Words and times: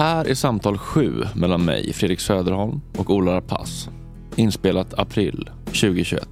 Här 0.00 0.24
är 0.24 0.34
samtal 0.34 0.78
sju 0.78 1.24
mellan 1.34 1.64
mig, 1.64 1.92
Fredrik 1.92 2.20
Söderholm 2.20 2.80
och 2.96 3.10
Ola 3.10 3.36
Rapace. 3.36 3.90
Inspelat 4.36 4.98
april 4.98 5.50
2021. 5.64 6.28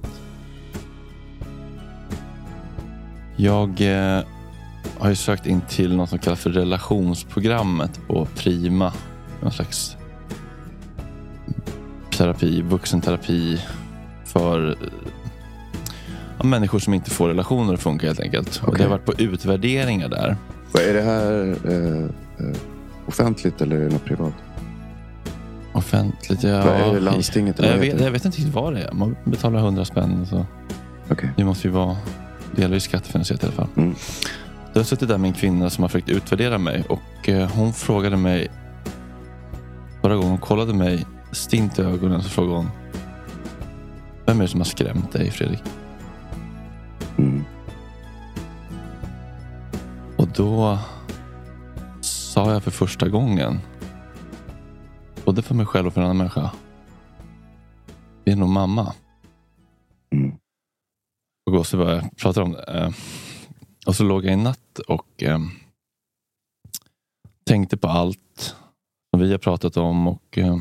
Jag 3.35 3.69
eh, 3.81 4.23
har 4.97 5.09
ju 5.09 5.15
sökt 5.15 5.45
in 5.45 5.61
till 5.69 5.95
något 5.95 6.09
som 6.09 6.19
kallas 6.19 6.39
för 6.39 6.49
relationsprogrammet 6.49 8.07
på 8.07 8.27
Prima. 8.35 8.93
Någon 9.41 9.51
slags 9.51 9.97
terapi, 12.17 12.61
vuxenterapi 12.61 13.61
för 14.25 14.77
ja, 16.37 16.43
människor 16.43 16.79
som 16.79 16.93
inte 16.93 17.09
får 17.09 17.27
relationer 17.27 17.73
att 17.73 17.81
funka 17.81 18.07
helt 18.07 18.19
enkelt. 18.19 18.61
Och 18.65 18.77
det 18.77 18.83
har 18.83 18.89
varit 18.89 19.05
på 19.05 19.13
utvärderingar 19.13 20.09
där. 20.09 20.35
Vad 20.71 20.83
Är 20.83 20.93
det 20.93 21.01
här 21.01 21.57
eh, 21.65 22.03
eh, 22.45 22.55
offentligt 23.09 23.61
eller 23.61 23.75
är 23.75 23.83
det 23.83 23.93
något 23.93 24.05
privat? 24.05 24.33
Offentligt, 25.73 26.43
ja. 26.43 26.65
Vad 26.65 26.75
är 26.75 26.93
det, 26.93 26.99
landstinget, 26.99 27.59
eller 27.59 27.71
jag, 27.71 27.77
vet, 27.77 27.97
det? 27.97 28.03
jag 28.03 28.11
vet 28.11 28.25
inte 28.25 28.37
riktigt 28.37 28.53
vad 28.53 28.73
det 28.73 28.81
är. 28.81 28.91
Man 28.91 29.15
betalar 29.23 29.59
100 29.59 29.85
spänn. 29.85 30.25
Så 30.25 30.45
Okej. 31.11 31.29
det 31.37 31.43
måste 31.43 31.67
ju 31.67 31.73
vara 31.73 31.97
delvis 32.55 32.83
skattefinansierat 32.83 33.43
i 33.43 33.45
alla 33.45 33.55
fall. 33.55 33.67
Mm. 33.77 33.95
Jag 34.73 34.79
har 34.79 34.85
suttit 34.85 35.07
där 35.07 35.17
med 35.17 35.27
en 35.27 35.33
kvinna 35.33 35.69
som 35.69 35.81
har 35.81 35.89
försökt 35.89 36.09
utvärdera 36.09 36.57
mig 36.57 36.83
och 36.89 37.29
eh, 37.29 37.49
hon 37.49 37.73
frågade 37.73 38.17
mig 38.17 38.51
förra 40.01 40.15
gången 40.15 40.29
hon 40.29 40.39
kollade 40.39 40.73
mig 40.73 41.05
stint 41.31 41.79
i 41.79 41.81
ögonen 41.81 42.23
så 42.23 42.29
frågade 42.29 42.55
hon 42.55 42.69
Vem 44.25 44.37
är 44.37 44.41
det 44.41 44.47
som 44.47 44.59
har 44.59 44.65
skrämt 44.65 45.11
dig 45.11 45.31
Fredrik? 45.31 45.63
Mm. 47.17 47.43
Och 50.17 50.27
då 50.27 50.79
sa 52.39 52.51
jag 52.51 52.63
för 52.63 52.71
första 52.71 53.09
gången 53.09 53.59
både 55.25 55.41
för 55.41 55.55
mig 55.55 55.65
själv 55.65 55.87
och 55.87 55.93
för 55.93 56.01
en 56.01 56.05
annan 56.05 56.17
människa 56.17 56.51
Det 58.23 58.31
är 58.31 58.35
nog 58.35 58.49
mamma. 58.49 58.93
Mm. 60.15 60.37
Och 61.51 61.67
så 61.67 61.77
började 61.77 62.01
jag 62.01 62.17
prata 62.17 62.43
om 62.43 62.51
det. 62.51 62.63
Eh, 62.63 62.91
Och 63.85 63.95
så 63.95 64.03
låg 64.03 64.25
jag 64.25 64.33
i 64.33 64.35
natt 64.35 64.79
och 64.87 65.23
eh, 65.23 65.39
tänkte 67.45 67.77
på 67.77 67.87
allt 67.87 68.55
som 69.11 69.21
vi 69.21 69.31
har 69.31 69.37
pratat 69.37 69.77
om 69.77 70.07
och 70.07 70.37
eh, 70.37 70.57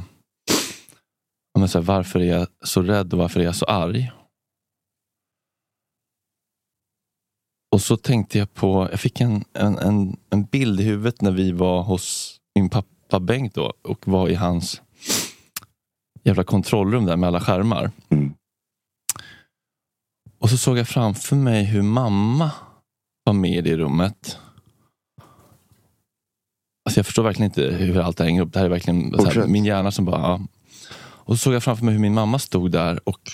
men 1.59 1.69
så 1.69 1.79
här, 1.79 1.87
varför 1.87 2.21
är 2.21 2.39
jag 2.39 2.49
så 2.65 2.83
rädd 2.83 3.13
och 3.13 3.19
varför 3.19 3.41
är 3.41 3.45
jag 3.45 3.57
så 3.57 3.65
arg? 3.65 4.13
Och 7.79 7.83
så 7.83 7.97
tänkte 7.97 8.39
jag 8.39 8.55
på, 8.55 8.89
jag 8.91 9.01
fick 9.01 9.21
en, 9.21 9.45
en, 9.53 9.79
en, 9.79 10.17
en 10.31 10.45
bild 10.45 10.81
i 10.81 10.83
huvudet 10.83 11.21
när 11.21 11.31
vi 11.31 11.53
var 11.53 11.83
hos 11.83 12.37
min 12.55 12.71
pappa 12.71 13.21
Bengt 13.21 13.55
då 13.55 13.73
och 13.83 14.09
var 14.09 14.29
i 14.29 14.35
hans 14.35 14.83
jävla 16.25 16.45
kontrollrum 16.45 17.05
där 17.05 17.17
med 17.17 17.27
alla 17.27 17.41
skärmar. 17.41 17.91
Mm. 18.09 18.35
Och 20.39 20.51
så 20.51 20.57
såg 20.57 20.79
jag 20.79 20.89
framför 20.89 21.37
mig 21.37 21.65
hur 21.65 21.83
mamma 21.83 22.51
var 23.25 23.33
med 23.33 23.59
i 23.59 23.61
det 23.61 23.77
rummet. 23.77 24.39
Alltså 26.85 26.99
jag 26.99 27.07
förstår 27.07 27.23
verkligen 27.23 27.51
inte 27.51 27.63
hur 27.63 28.01
allt 28.01 28.17
det 28.17 28.25
hänger 28.25 28.43
upp. 28.43 28.53
Det 28.53 28.59
här 28.59 28.67
är 28.67 28.71
verkligen 28.71 29.15
här, 29.15 29.47
min 29.47 29.65
hjärna 29.65 29.91
som 29.91 30.05
bara... 30.05 30.21
Ja. 30.21 30.41
Och 31.01 31.35
så 31.35 31.39
såg 31.39 31.55
jag 31.55 31.63
framför 31.63 31.85
mig 31.85 31.95
hur 31.95 32.01
min 32.01 32.15
mamma 32.15 32.39
stod 32.39 32.71
där 32.71 33.09
och 33.09 33.31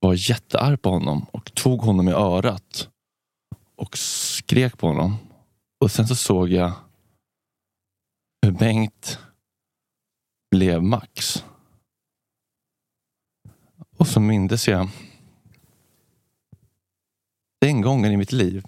var 0.00 0.30
jättearg 0.30 0.82
på 0.82 0.90
honom 0.90 1.26
och 1.30 1.54
tog 1.54 1.80
honom 1.80 2.08
i 2.08 2.12
örat 2.12 2.88
och 3.82 3.98
skrek 3.98 4.78
på 4.78 4.86
honom. 4.86 5.16
Och 5.80 5.90
sen 5.90 6.08
så 6.08 6.16
såg 6.16 6.48
jag 6.48 6.72
hur 8.42 8.52
Bengt 8.52 9.18
blev 10.50 10.82
Max. 10.82 11.44
Och 13.96 14.06
så 14.06 14.20
mindes 14.20 14.68
jag 14.68 14.88
den 17.60 17.80
gången 17.80 18.12
i 18.12 18.16
mitt 18.16 18.32
liv 18.32 18.64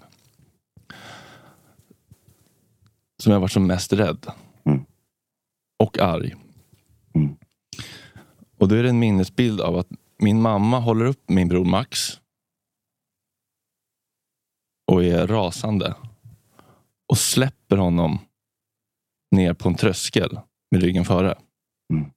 som 3.17 3.33
jag 3.33 3.39
var 3.39 3.47
som 3.47 3.67
mest 3.67 3.93
rädd. 3.93 4.27
Mm. 4.63 4.85
Och 5.79 5.99
arg. 5.99 6.35
Mm. 7.13 7.37
Och 8.57 8.67
då 8.67 8.75
är 8.75 8.83
det 8.83 8.89
en 8.89 8.99
minnesbild 8.99 9.61
av 9.61 9.77
att 9.77 9.89
min 10.17 10.41
mamma 10.41 10.79
håller 10.79 11.05
upp 11.05 11.29
min 11.29 11.47
bror 11.47 11.65
Max. 11.65 12.21
Och 14.91 15.03
är 15.03 15.27
rasande. 15.27 15.95
Och 17.11 17.17
släpper 17.17 17.77
honom 17.77 18.19
ner 19.31 19.53
på 19.53 19.69
en 19.69 19.75
tröskel 19.75 20.39
med 20.71 20.81
ryggen 20.81 21.05
före. 21.05 21.37
Mm. 21.93 22.11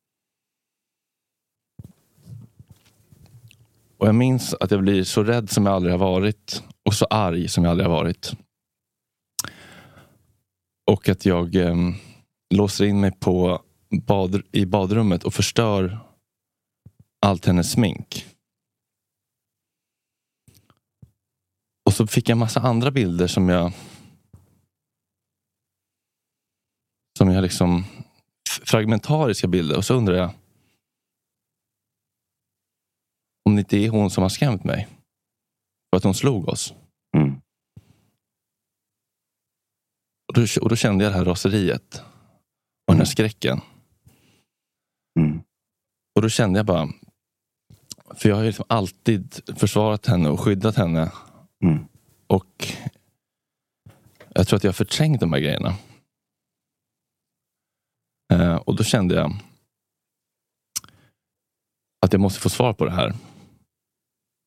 Och 3.99 4.09
jag 4.09 4.15
minns 4.15 4.55
att 4.55 4.71
jag 4.71 4.83
blir 4.83 5.05
så 5.05 5.23
rädd 5.25 5.51
som 5.51 5.67
jag 5.67 5.75
aldrig 5.75 5.95
har 5.95 5.99
varit 5.99 6.63
och 6.85 6.95
så 6.95 7.05
arg 7.05 7.49
som 7.49 7.65
jag 7.65 7.71
aldrig 7.71 7.89
har 7.89 7.97
varit. 7.97 8.33
Och 10.91 11.09
att 11.09 11.27
jag 11.27 11.57
eh, 11.57 11.77
låser 12.55 12.85
in 12.85 13.01
mig 13.01 13.13
på 13.13 13.63
bad, 14.07 14.43
i 14.53 14.67
badrummet 14.67 15.25
och 15.25 15.35
förstör 15.35 15.99
allt 17.27 17.47
hennes 17.47 17.73
smink. 17.73 18.27
Så 21.99 22.07
fick 22.07 22.29
jag 22.29 22.39
massa 22.39 22.61
andra 22.61 22.91
bilder 22.91 23.27
som 23.27 23.49
jag 23.49 23.73
som 27.19 27.31
jag 27.31 27.43
liksom 27.43 27.85
fragmentariska 28.63 29.49
bilder 29.49 29.77
och 29.77 29.85
så 29.85 29.95
undrar 29.95 30.15
jag 30.15 30.31
om 33.45 33.57
det 33.57 33.61
inte 33.61 33.77
är 33.77 33.89
hon 33.89 34.11
som 34.11 34.23
har 34.23 34.29
skrämt 34.29 34.65
mig. 34.65 34.89
För 35.91 35.97
att 35.97 36.05
hon 36.05 36.15
slog 36.15 36.49
oss. 36.49 36.75
Mm. 37.17 37.41
Och 40.29 40.35
då, 40.35 40.47
och 40.63 40.69
då 40.69 40.77
kände 40.77 41.05
jag 41.05 41.13
det 41.13 41.17
här 41.17 41.25
raseriet. 41.25 42.03
Och 42.87 42.95
den 42.95 42.99
här 42.99 43.05
skräcken. 43.05 43.61
Mm. 45.21 45.43
Och 46.17 46.23
då 46.23 46.29
kände 46.29 46.59
jag 46.59 46.67
bara, 46.67 46.89
för 48.15 48.29
jag 48.29 48.37
har 48.37 48.43
ju 48.43 48.49
liksom 48.49 48.65
alltid 48.69 49.41
försvarat 49.57 50.07
henne 50.07 50.29
och 50.29 50.41
skyddat 50.41 50.77
henne. 50.77 51.13
Mm. 51.65 51.89
Och 52.27 52.67
jag 54.35 54.47
tror 54.49 54.57
att 54.57 54.65
jag 54.65 54.69
har 54.69 54.75
förträngt 54.75 55.21
de 55.21 55.33
här 55.33 55.41
grejerna. 55.41 55.75
Eh, 58.33 58.57
och 58.57 58.77
då 58.77 58.85
kände 58.85 59.15
jag 59.15 59.33
att 62.07 62.13
jag 62.13 62.21
måste 62.21 62.41
få 62.41 62.49
svar 62.49 62.73
på 62.75 62.85
det 62.85 62.91
här. 62.91 63.15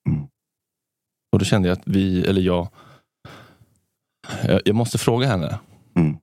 Mm. 0.09 0.27
Och 1.31 1.39
då 1.39 1.45
kände 1.45 1.67
jag 1.67 1.77
att 1.77 1.87
vi, 1.87 2.25
eller 2.27 2.41
jag, 2.41 2.69
Jag, 4.43 4.61
jag 4.65 4.75
måste 4.75 4.97
fråga 4.97 5.27
henne. 5.27 5.59
Mm. 5.95 6.17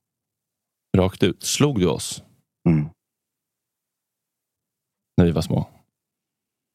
Rakt 0.97 1.23
ut. 1.23 1.43
Slog 1.43 1.81
du 1.81 1.87
oss 1.89 2.23
Mm. 2.69 2.89
när 5.17 5.25
vi 5.25 5.31
var 5.31 5.43
små? 5.43 5.71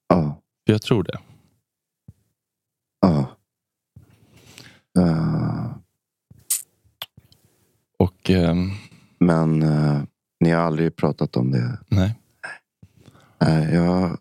Ja. 0.08 0.42
För 0.66 0.74
jag 0.74 0.82
tror 0.82 1.04
det. 1.04 1.20
Ja. 3.00 3.36
Eh, 5.00 5.76
Och 7.98 8.30
ehm, 8.30 8.70
men 9.20 9.62
eh, 9.64 10.04
ni 10.40 10.50
har 10.50 10.62
aldrig 10.62 10.96
pratat 10.96 11.38
om 11.38 11.52
det? 11.52 11.80
nej. 11.88 12.20
Nej, 13.42 13.74
jag 13.74 14.18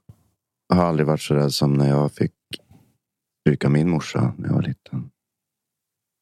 har 0.75 0.85
aldrig 0.85 1.07
varit 1.07 1.21
så 1.21 1.35
rädd 1.35 1.53
som 1.53 1.75
när 1.75 1.89
jag 1.89 2.13
fick 2.13 2.35
stryka 3.41 3.69
min 3.69 3.91
morsa 3.91 4.35
när 4.39 4.49
jag 4.49 4.55
var 4.55 4.63
liten. 4.63 5.11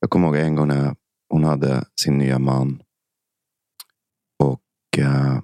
Jag 0.01 0.11
kommer 0.11 0.27
ihåg 0.27 0.37
en 0.37 0.55
gång 0.57 0.69
när 0.69 0.97
hon 1.29 1.45
hade 1.45 1.85
sin 2.01 2.19
nya 2.19 2.39
man. 2.39 2.83
Och 4.43 4.99
eh, 4.99 5.41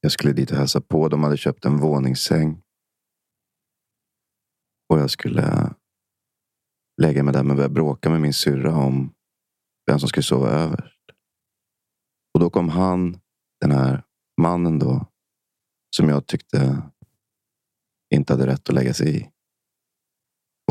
jag 0.00 0.12
skulle 0.12 0.32
dit 0.32 0.50
och 0.50 0.56
hälsa 0.56 0.80
på. 0.80 1.08
De 1.08 1.22
hade 1.22 1.36
köpt 1.36 1.64
en 1.64 1.76
våningssäng. 1.78 2.62
Och 4.88 4.98
jag 4.98 5.10
skulle 5.10 5.74
lägga 7.02 7.22
mig 7.22 7.34
där 7.34 7.42
men 7.42 7.56
börja 7.56 7.68
bråka 7.68 8.10
med 8.10 8.20
min 8.20 8.32
syrra 8.32 8.76
om 8.76 9.14
vem 9.86 9.98
som 9.98 10.08
skulle 10.08 10.24
sova 10.24 10.48
överst. 10.48 11.00
Och 12.34 12.40
då 12.40 12.50
kom 12.50 12.68
han, 12.68 13.20
den 13.60 13.70
här 13.70 14.02
mannen 14.40 14.78
då, 14.78 15.06
som 15.96 16.08
jag 16.08 16.26
tyckte 16.26 16.82
inte 18.14 18.32
hade 18.32 18.46
rätt 18.46 18.68
att 18.68 18.74
lägga 18.74 18.94
sig 18.94 19.16
i. 19.16 19.30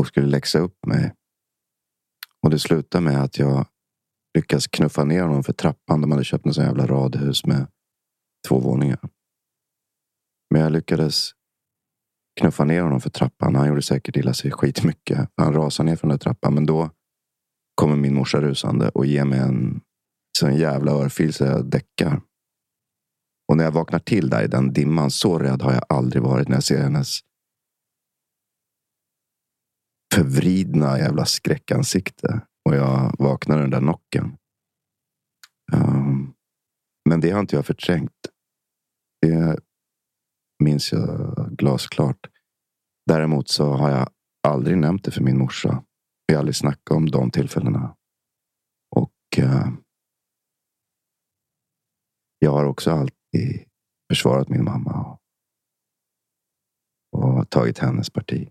Och 0.00 0.06
skulle 0.06 0.26
läxa 0.26 0.58
upp 0.58 0.86
mig. 0.86 1.14
Och 2.42 2.50
det 2.50 2.58
slutade 2.58 3.04
med 3.04 3.22
att 3.22 3.38
jag 3.38 3.66
lyckades 4.34 4.66
knuffa 4.66 5.04
ner 5.04 5.22
honom 5.22 5.44
för 5.44 5.52
trappan. 5.52 6.00
De 6.00 6.10
hade 6.10 6.24
köpt 6.24 6.46
en 6.46 6.54
sån 6.54 6.64
jävla 6.64 6.86
radhus 6.86 7.46
med 7.46 7.66
två 8.48 8.58
våningar. 8.58 9.08
Men 10.50 10.62
jag 10.62 10.72
lyckades 10.72 11.30
knuffa 12.40 12.64
ner 12.64 12.82
honom 12.82 13.00
för 13.00 13.10
trappan. 13.10 13.54
Han 13.54 13.68
gjorde 13.68 13.82
säkert 13.82 14.16
illa 14.16 14.34
sig 14.34 14.50
skitmycket. 14.50 15.28
Han 15.36 15.52
rasade 15.52 15.90
ner 15.90 15.96
från 15.96 16.10
den 16.10 16.18
trappan. 16.18 16.54
Men 16.54 16.66
då 16.66 16.90
kommer 17.74 17.96
min 17.96 18.14
morsa 18.14 18.40
rusande 18.40 18.88
och 18.88 19.06
ger 19.06 19.24
mig 19.24 19.38
en 19.38 19.80
sån 20.38 20.56
jävla 20.56 20.92
örfil 20.92 21.34
så 21.34 21.44
jag 21.44 21.66
däckar. 21.66 22.20
Och 23.48 23.56
när 23.56 23.64
jag 23.64 23.72
vaknar 23.72 23.98
till 23.98 24.30
där 24.30 24.44
i 24.44 24.46
den 24.46 24.72
dimman, 24.72 25.10
så 25.10 25.38
rädd 25.38 25.62
har 25.62 25.72
jag 25.72 25.84
aldrig 25.88 26.22
varit 26.22 26.48
när 26.48 26.56
jag 26.56 26.64
ser 26.64 26.82
hennes 26.82 27.20
förvridna 30.14 30.98
jävla 30.98 31.24
skräckansikte. 31.24 32.40
Och 32.68 32.76
jag 32.76 33.14
vaknar 33.18 33.58
i 33.58 33.60
den 33.60 33.70
där 33.70 33.80
nocken. 33.80 34.36
Um, 35.72 35.82
ehm, 35.82 36.32
men 37.08 37.20
det 37.20 37.30
har 37.30 37.40
inte 37.40 37.56
jag 37.56 37.66
förträngt. 37.66 38.12
Det 39.22 39.58
minns 40.58 40.92
jag 40.92 41.34
glasklart. 41.58 42.30
Däremot 43.06 43.48
så 43.48 43.72
har 43.72 43.90
jag 43.90 44.08
aldrig 44.48 44.78
nämnt 44.78 45.04
det 45.04 45.10
för 45.10 45.22
min 45.22 45.38
morsa. 45.38 45.84
Vi 46.26 46.34
har 46.34 46.38
aldrig 46.38 46.56
snackat 46.56 46.96
om 46.96 47.10
de 47.10 47.30
tillfällena. 47.30 47.96
Och 48.96 49.38
eh, 49.38 49.68
jag 52.38 52.50
har 52.50 52.64
också 52.64 52.90
alltid 52.90 53.64
försvarat 54.12 54.48
min 54.48 54.64
mamma. 54.64 55.00
Och, 55.00 55.18
och 57.16 57.50
tagit 57.50 57.78
hennes 57.78 58.10
parti. 58.10 58.48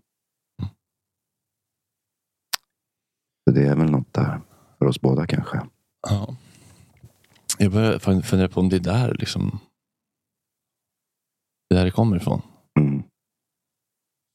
Så 3.44 3.54
det 3.54 3.66
är 3.66 3.76
väl 3.76 3.90
något 3.90 4.12
där 4.12 4.40
för 4.78 4.86
oss 4.86 5.00
båda 5.00 5.26
kanske. 5.26 5.60
Ja. 6.08 6.36
Jag 7.58 7.72
börjar 7.72 8.22
fundera 8.22 8.48
på 8.48 8.60
om 8.60 8.68
det 8.68 8.76
är 8.76 8.80
där 8.80 9.14
liksom 9.14 9.60
det 11.68 11.74
där 11.74 11.84
det 11.84 11.90
kommer 11.90 12.16
ifrån. 12.16 12.42
Mm. 12.80 13.02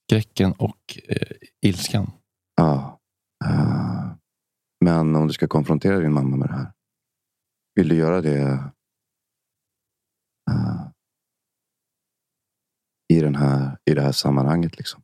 Skräcken 0.10 0.52
och 0.52 1.00
eh, 1.08 1.38
ilskan. 1.66 2.12
Ja. 2.56 3.00
Eh, 3.46 4.12
men 4.86 5.16
om 5.16 5.28
du 5.28 5.34
ska 5.34 5.48
konfrontera 5.48 6.00
din 6.00 6.14
mamma 6.14 6.38
med 6.38 6.50
det 6.50 6.56
här. 6.56 6.72
Vill 7.76 7.88
du 7.88 7.96
göra 7.96 8.22
det 8.22 8.72
eh, 10.52 10.88
i, 13.14 13.20
den 13.20 13.36
här, 13.36 13.78
i 13.86 13.94
det 13.94 14.02
här 14.02 14.12
sammanhanget? 14.12 14.78
Liksom? 14.78 15.02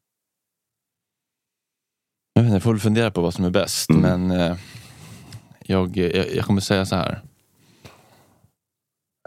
Jag, 2.34 2.44
vet 2.44 2.48
inte, 2.48 2.56
jag 2.56 2.64
får 2.64 2.72
väl 2.72 2.80
fundera 2.80 3.12
på 3.12 3.22
vad 3.22 3.34
som 3.34 3.46
är 3.46 3.50
bäst. 3.50 3.90
Mm. 3.90 4.02
Men 4.02 4.40
eh, 4.40 4.58
jag, 5.62 5.98
jag, 5.98 6.36
jag 6.36 6.46
kommer 6.46 6.62
säga 6.62 6.86
så 6.86 6.96
här. 6.96 7.22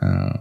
Eh, 0.02 0.40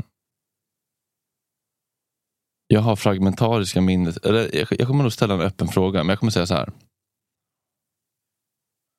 jag 2.68 2.82
har 2.82 2.96
fragmentariska 2.96 3.82
minnet. 3.82 4.26
Eller 4.26 4.56
jag, 4.56 4.68
jag 4.80 4.88
kommer 4.88 5.04
nog 5.04 5.14
ställa 5.14 5.34
en 5.34 5.42
öppen 5.42 5.68
fråga, 5.68 6.00
men 6.04 6.10
jag 6.10 6.20
kommer 6.20 6.32
säga 6.32 6.46
så 6.46 6.54
här. 6.54 6.70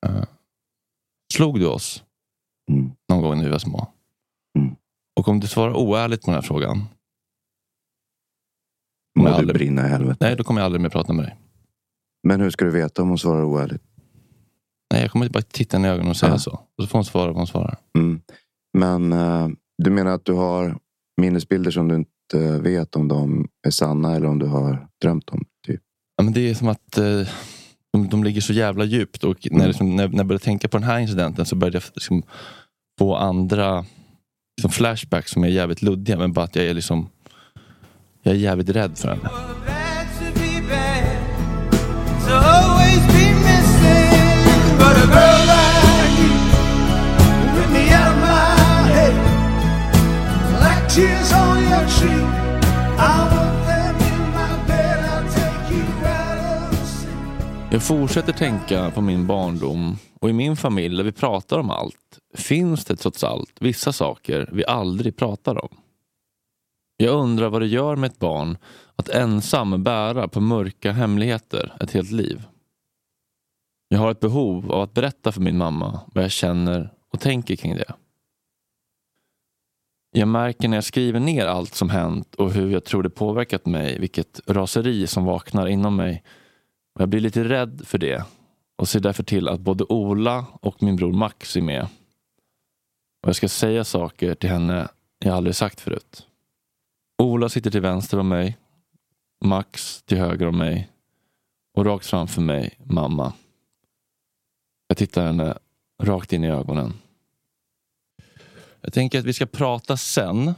Eh, 0.07 0.25
slog 1.35 1.61
du 1.61 1.67
oss 1.67 2.05
Mm. 2.71 2.91
någon 3.09 3.23
gång 3.23 3.37
när 3.37 3.45
vi 3.45 3.51
var 3.51 3.59
små? 3.59 3.93
Mm. 4.59 4.77
Och 5.21 5.29
om 5.29 5.41
du 5.41 5.47
svarar 5.47 5.77
oärligt 5.77 6.23
på 6.23 6.27
den 6.31 6.35
här 6.35 6.43
frågan. 6.43 6.79
Må 9.19 9.25
du 9.25 9.31
aldrig, 9.31 9.55
brinna 9.57 9.87
i 9.87 9.89
helvete. 9.89 10.17
nej, 10.21 10.37
då 10.37 10.45
kommer 10.45 10.61
jag 10.61 10.65
aldrig 10.67 10.81
mer 10.81 10.89
prata 10.89 11.13
med 11.13 11.25
dig. 11.25 11.37
Men 12.29 12.41
hur 12.41 12.51
ska 12.51 12.65
du 12.65 12.71
veta 12.71 13.03
om 13.03 13.09
hon 13.09 13.19
svarar 13.19 13.45
oärligt? 13.45 13.83
Nej, 14.93 15.03
jag 15.03 15.11
kommer 15.11 15.29
bara 15.29 15.43
titta 15.43 15.77
henne 15.77 15.89
i 15.89 15.91
ögonen 15.91 16.11
och 16.11 16.17
säga 16.17 16.33
Ja. 16.33 16.39
så. 16.39 16.51
Och 16.51 16.83
så 16.85 16.87
får 16.87 16.99
hon 16.99 17.05
svara 17.05 17.27
vad 17.27 17.37
hon 17.37 17.47
svarar. 17.47 17.77
Mm. 17.99 18.21
Men 18.79 19.13
eh, 19.13 19.49
du 19.83 19.91
menar 19.91 20.11
att 20.11 20.25
du 20.25 20.33
har 20.33 20.79
minnesbilder 21.21 21.71
som 21.71 21.89
du 21.89 21.95
inte 21.95 22.11
vet 22.35 22.97
om 22.97 23.09
de 23.09 23.49
är 23.67 23.71
sanna 23.71 24.17
eller 24.17 24.27
om 24.27 24.39
du 24.39 24.47
har 24.47 24.87
drömt 25.03 25.29
om? 25.31 25.45
Typ. 25.67 25.81
Ja, 26.17 26.25
men 26.25 26.33
det 26.33 26.51
är 26.51 26.55
som 26.55 26.69
att 26.69 26.99
eh, 26.99 27.29
de, 27.93 28.09
de 28.09 28.25
ligger 28.25 28.41
så 28.41 28.53
jävla 28.53 28.85
djupt. 28.85 29.25
Och 29.25 29.37
när, 29.51 29.57
Mm. 29.57 29.67
liksom, 29.69 29.97
när, 29.97 30.09
när 30.09 30.17
jag 30.17 30.27
började 30.27 30.45
tänka 30.45 30.69
på 30.69 30.79
den 30.79 30.87
här 30.89 30.99
incidenten 30.99 31.47
så 31.47 31.57
började 31.57 31.77
jag 31.77 31.83
liksom 31.95 32.23
få 32.99 33.17
andra 33.17 33.85
liksom 34.61 34.71
flashbacks 34.71 35.31
som 35.31 35.45
är 35.45 35.49
jävligt 35.49 35.83
luddiga. 35.83 36.19
Men 36.19 36.33
bara 36.33 36.45
att 36.45 36.57
jag 36.57 36.65
är 36.65 36.75
liksom 36.75 37.09
jag 38.23 38.35
är 38.35 38.39
jävligt 38.39 38.69
rädd 38.69 38.99
för 38.99 39.09
henne. 39.09 39.31
Tears 50.95 51.33
on 51.33 51.48
jag 57.71 57.83
fortsätter 57.83 58.33
tänka 58.33 58.91
på 58.91 59.01
min 59.01 59.27
barndom 59.27 59.97
och 60.21 60.31
i 60.31 60.33
min 60.33 60.57
familj 60.57 60.97
där 60.97 61.05
vi 61.05 61.13
pratar 61.13 61.59
om 61.59 61.71
allt 61.71 62.19
finns 62.35 62.85
det 62.85 62.97
trots 62.97 63.25
allt 63.25 63.53
vissa 63.61 63.93
saker 63.93 64.49
vi 64.53 64.65
aldrig 64.65 65.17
pratar 65.17 65.65
om. 65.65 65.77
Jag 66.97 67.15
undrar 67.15 67.49
vad 67.49 67.63
det 67.63 67.67
gör 67.67 67.97
med 67.97 68.11
ett 68.11 68.19
barn 68.19 68.59
att 68.97 69.09
ensam 69.09 69.83
bära 69.83 70.29
på 70.29 70.41
mörka 70.41 70.93
hemligheter 70.93 71.77
ett 71.81 71.91
helt 71.91 72.11
liv. 72.11 72.43
Jag 73.89 73.99
har 73.99 74.11
ett 74.11 74.21
behov 74.21 74.73
av 74.73 74.81
att 74.81 74.95
berätta 74.95 75.33
för 75.33 75.41
min 75.41 75.59
mamma 75.59 76.01
vad 76.15 76.25
jag 76.25 76.31
känner 76.31 76.93
och 77.13 77.21
tänker 77.21 77.57
kring 77.57 77.77
det. 77.77 77.93
Jag 80.19 80.29
märker 80.29 80.69
när 80.69 80.77
jag 80.77 80.85
skriver 80.85 81.21
ner 81.21 81.47
allt 81.47 81.75
som 81.75 81.91
hänt 81.91 82.35
och 82.35 82.53
hur 82.53 82.71
jag 82.71 82.85
tror 82.85 83.03
det 83.03 83.11
påverkat 83.11 83.67
mig 83.67 83.99
vilket 83.99 84.41
raseri 84.47 85.07
som 85.07 85.25
vaknar 85.25 85.67
inom 85.67 85.97
mig 85.97 86.23
jag 86.99 87.09
blir 87.09 87.21
lite 87.21 87.45
rädd 87.45 87.83
för 87.85 87.99
det 87.99 88.25
och 88.77 88.89
ser 88.89 89.01
därför 89.01 89.23
till 89.23 89.49
att 89.49 89.61
både 89.61 89.85
Ola 89.85 90.47
och 90.61 90.83
min 90.83 90.97
bror 90.97 91.13
Max 91.13 91.57
är 91.57 91.61
med. 91.61 91.83
Och 93.23 93.29
jag 93.29 93.37
ska 93.37 93.49
säga 93.49 93.85
saker 93.85 94.35
till 94.35 94.51
henne 94.51 94.89
jag 95.19 95.37
aldrig 95.37 95.57
sagt 95.57 95.81
förut. 95.81 96.27
Ola 97.23 97.49
sitter 97.49 97.71
till 97.71 97.81
vänster 97.81 98.19
om 98.19 98.29
mig, 98.29 98.57
Max 99.45 100.03
till 100.03 100.19
höger 100.19 100.47
om 100.47 100.59
mig 100.59 100.89
och 101.75 101.85
rakt 101.85 102.07
framför 102.07 102.41
mig 102.41 102.79
mamma. 102.85 103.33
Jag 104.89 104.97
tittar 104.97 105.27
henne 105.27 105.59
rakt 106.03 106.33
in 106.33 106.45
i 106.45 106.51
ögonen. 106.51 106.93
Jag 108.89 108.93
tänker 108.93 109.19
att 109.19 109.25
vi 109.25 109.33
ska 109.33 109.47
prata 109.47 109.97
sen. 109.97 110.55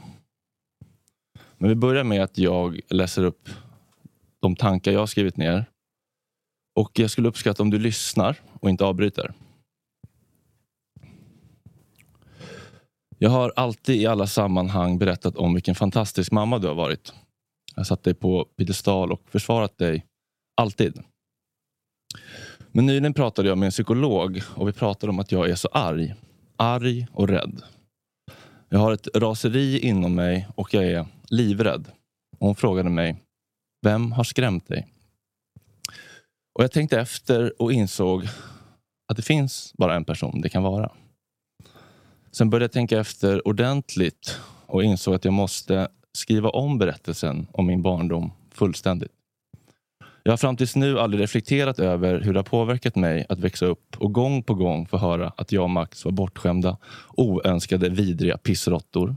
Men 1.57 1.69
vi 1.69 1.75
börjar 1.75 2.03
med 2.03 2.23
att 2.23 2.37
jag 2.37 2.79
läser 2.89 3.23
upp 3.23 3.49
de 4.39 4.55
tankar 4.55 4.91
jag 4.91 4.99
har 4.99 5.07
skrivit 5.07 5.37
ner. 5.37 5.65
Och 6.75 6.99
jag 6.99 7.11
skulle 7.11 7.27
uppskatta 7.27 7.63
om 7.63 7.69
du 7.69 7.79
lyssnar 7.79 8.39
och 8.59 8.69
inte 8.69 8.85
avbryter. 8.85 9.33
Jag 13.17 13.29
har 13.29 13.53
alltid 13.55 14.01
i 14.01 14.05
alla 14.05 14.27
sammanhang 14.27 14.97
berättat 14.97 15.35
om 15.35 15.53
vilken 15.53 15.75
fantastisk 15.75 16.31
mamma 16.31 16.59
du 16.59 16.67
har 16.67 16.75
varit. 16.75 17.13
Jag 17.75 17.79
har 17.79 17.85
satt 17.85 18.03
dig 18.03 18.13
på 18.13 18.45
piedestal 18.45 19.11
och 19.11 19.21
försvarat 19.29 19.77
dig. 19.77 20.05
Alltid. 20.55 21.03
Men 22.71 22.85
nyligen 22.85 23.13
pratade 23.13 23.49
jag 23.49 23.57
med 23.57 23.65
en 23.65 23.71
psykolog 23.71 24.41
och 24.55 24.67
vi 24.67 24.73
pratade 24.73 25.09
om 25.09 25.19
att 25.19 25.31
jag 25.31 25.49
är 25.49 25.55
så 25.55 25.67
arg. 25.67 26.15
arg 26.57 27.07
och 27.11 27.27
rädd. 27.27 27.63
Jag 28.73 28.79
har 28.79 28.91
ett 28.91 29.07
raseri 29.15 29.79
inom 29.79 30.15
mig 30.15 30.47
och 30.55 30.73
jag 30.73 30.85
är 30.85 31.05
livrädd. 31.29 31.87
Och 32.39 32.47
hon 32.47 32.55
frågade 32.55 32.89
mig, 32.89 33.15
vem 33.81 34.11
har 34.11 34.23
skrämt 34.23 34.67
dig? 34.67 34.87
Och 36.53 36.63
Jag 36.63 36.71
tänkte 36.71 36.99
efter 36.99 37.61
och 37.61 37.73
insåg 37.73 38.27
att 39.07 39.17
det 39.17 39.21
finns 39.21 39.73
bara 39.77 39.95
en 39.95 40.05
person 40.05 40.41
det 40.41 40.49
kan 40.49 40.63
vara. 40.63 40.91
Sen 42.31 42.49
började 42.49 42.63
jag 42.63 42.71
tänka 42.71 42.99
efter 42.99 43.47
ordentligt 43.47 44.39
och 44.65 44.83
insåg 44.83 45.15
att 45.15 45.25
jag 45.25 45.33
måste 45.33 45.87
skriva 46.13 46.49
om 46.49 46.77
berättelsen 46.77 47.47
om 47.51 47.65
min 47.65 47.81
barndom 47.81 48.31
fullständigt. 48.51 49.20
Jag 50.23 50.31
har 50.31 50.37
fram 50.37 50.57
tills 50.57 50.75
nu 50.75 50.99
aldrig 50.99 51.23
reflekterat 51.23 51.79
över 51.79 52.21
hur 52.21 52.33
det 52.33 52.39
har 52.39 52.43
påverkat 52.43 52.95
mig 52.95 53.25
att 53.29 53.39
växa 53.39 53.65
upp 53.65 53.95
och 53.97 54.13
gång 54.13 54.43
på 54.43 54.53
gång 54.53 54.87
få 54.87 54.97
höra 54.97 55.33
att 55.37 55.51
jag 55.51 55.63
och 55.63 55.69
Max 55.69 56.05
var 56.05 56.11
bortskämda, 56.11 56.77
oönskade, 57.13 57.89
vidriga 57.89 58.37
pissråttor. 58.37 59.15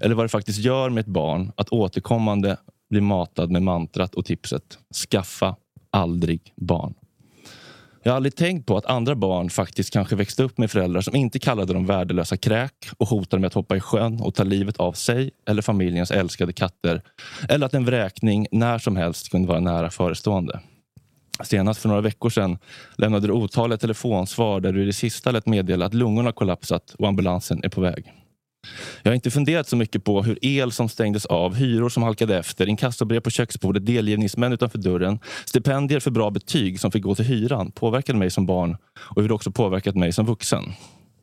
Eller 0.00 0.14
vad 0.14 0.24
det 0.24 0.28
faktiskt 0.28 0.58
gör 0.58 0.90
med 0.90 1.00
ett 1.00 1.06
barn 1.06 1.52
att 1.56 1.68
återkommande 1.68 2.56
bli 2.90 3.00
matad 3.00 3.50
med 3.50 3.62
mantrat 3.62 4.14
och 4.14 4.24
tipset 4.24 4.78
skaffa 5.10 5.56
aldrig 5.90 6.52
barn. 6.56 6.94
Jag 8.06 8.12
har 8.12 8.16
aldrig 8.16 8.36
tänkt 8.36 8.66
på 8.66 8.76
att 8.76 8.86
andra 8.86 9.14
barn 9.14 9.50
faktiskt 9.50 9.92
kanske 9.92 10.16
växte 10.16 10.42
upp 10.42 10.58
med 10.58 10.70
föräldrar 10.70 11.00
som 11.00 11.16
inte 11.16 11.38
kallade 11.38 11.72
dem 11.72 11.86
värdelösa 11.86 12.36
kräk 12.36 12.72
och 12.98 13.08
hotade 13.08 13.40
med 13.40 13.46
att 13.46 13.54
hoppa 13.54 13.76
i 13.76 13.80
sjön 13.80 14.20
och 14.20 14.34
ta 14.34 14.42
livet 14.42 14.76
av 14.76 14.92
sig 14.92 15.30
eller 15.48 15.62
familjens 15.62 16.10
älskade 16.10 16.52
katter. 16.52 17.02
Eller 17.48 17.66
att 17.66 17.74
en 17.74 17.84
vräkning 17.84 18.46
när 18.50 18.78
som 18.78 18.96
helst 18.96 19.30
kunde 19.30 19.48
vara 19.48 19.60
nära 19.60 19.90
förestående. 19.90 20.60
Senast 21.44 21.80
för 21.80 21.88
några 21.88 22.00
veckor 22.00 22.30
sedan 22.30 22.58
lämnade 22.96 23.26
du 23.26 23.32
otaliga 23.32 23.78
telefonsvar 23.78 24.60
där 24.60 24.72
du 24.72 24.82
i 24.82 24.86
det 24.86 24.92
sista 24.92 25.30
lät 25.30 25.46
meddela 25.46 25.86
att 25.86 25.94
lungorna 25.94 26.32
kollapsat 26.32 26.94
och 26.98 27.08
ambulansen 27.08 27.60
är 27.64 27.68
på 27.68 27.80
väg. 27.80 28.12
Jag 29.02 29.10
har 29.10 29.14
inte 29.14 29.30
funderat 29.30 29.68
så 29.68 29.76
mycket 29.76 30.04
på 30.04 30.22
hur 30.22 30.38
el 30.42 30.72
som 30.72 30.88
stängdes 30.88 31.26
av, 31.26 31.54
hyror 31.54 31.88
som 31.88 32.02
halkade 32.02 32.38
efter, 32.38 32.68
inkassobrev 32.68 33.20
på 33.20 33.30
köksbordet, 33.30 33.86
delgivningsmän 33.86 34.52
utanför 34.52 34.78
dörren, 34.78 35.18
stipendier 35.44 36.00
för 36.00 36.10
bra 36.10 36.30
betyg 36.30 36.80
som 36.80 36.90
fick 36.90 37.02
gå 37.02 37.14
till 37.14 37.24
hyran 37.24 37.70
påverkade 37.70 38.18
mig 38.18 38.30
som 38.30 38.46
barn 38.46 38.76
och 38.98 39.22
hur 39.22 39.28
det 39.28 39.34
också 39.34 39.50
påverkat 39.50 39.94
mig 39.94 40.12
som 40.12 40.26
vuxen. 40.26 40.72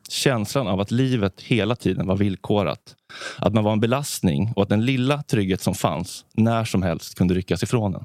Känslan 0.08 0.68
av 0.68 0.80
att 0.80 0.90
livet 0.90 1.40
hela 1.40 1.76
tiden 1.76 2.06
var 2.06 2.16
villkorat. 2.16 2.96
Att 3.38 3.54
man 3.54 3.64
var 3.64 3.72
en 3.72 3.80
belastning 3.80 4.52
och 4.56 4.62
att 4.62 4.68
den 4.68 4.84
lilla 4.84 5.22
trygghet 5.22 5.60
som 5.60 5.74
fanns 5.74 6.24
när 6.32 6.64
som 6.64 6.82
helst 6.82 7.14
kunde 7.14 7.34
ryckas 7.34 7.62
ifrån 7.62 7.94
en. 7.94 8.04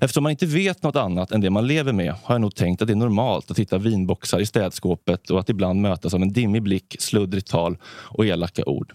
Eftersom 0.00 0.22
man 0.22 0.30
inte 0.30 0.46
vet 0.46 0.82
något 0.82 0.96
annat 0.96 1.32
än 1.32 1.40
det 1.40 1.50
man 1.50 1.66
lever 1.66 1.92
med 1.92 2.14
har 2.22 2.34
jag 2.34 2.40
nog 2.40 2.54
tänkt 2.54 2.82
att 2.82 2.88
det 2.88 2.94
är 2.94 2.96
normalt 2.96 3.50
att 3.50 3.58
hitta 3.58 3.78
vinboxar 3.78 4.40
i 4.40 4.46
städskåpet 4.46 5.30
och 5.30 5.40
att 5.40 5.48
ibland 5.48 5.80
mötas 5.80 6.14
av 6.14 6.22
en 6.22 6.32
dimmig 6.32 6.62
blick, 6.62 6.96
sluddrigt 6.98 7.50
tal 7.50 7.78
och 7.84 8.26
elaka 8.26 8.64
ord. 8.64 8.92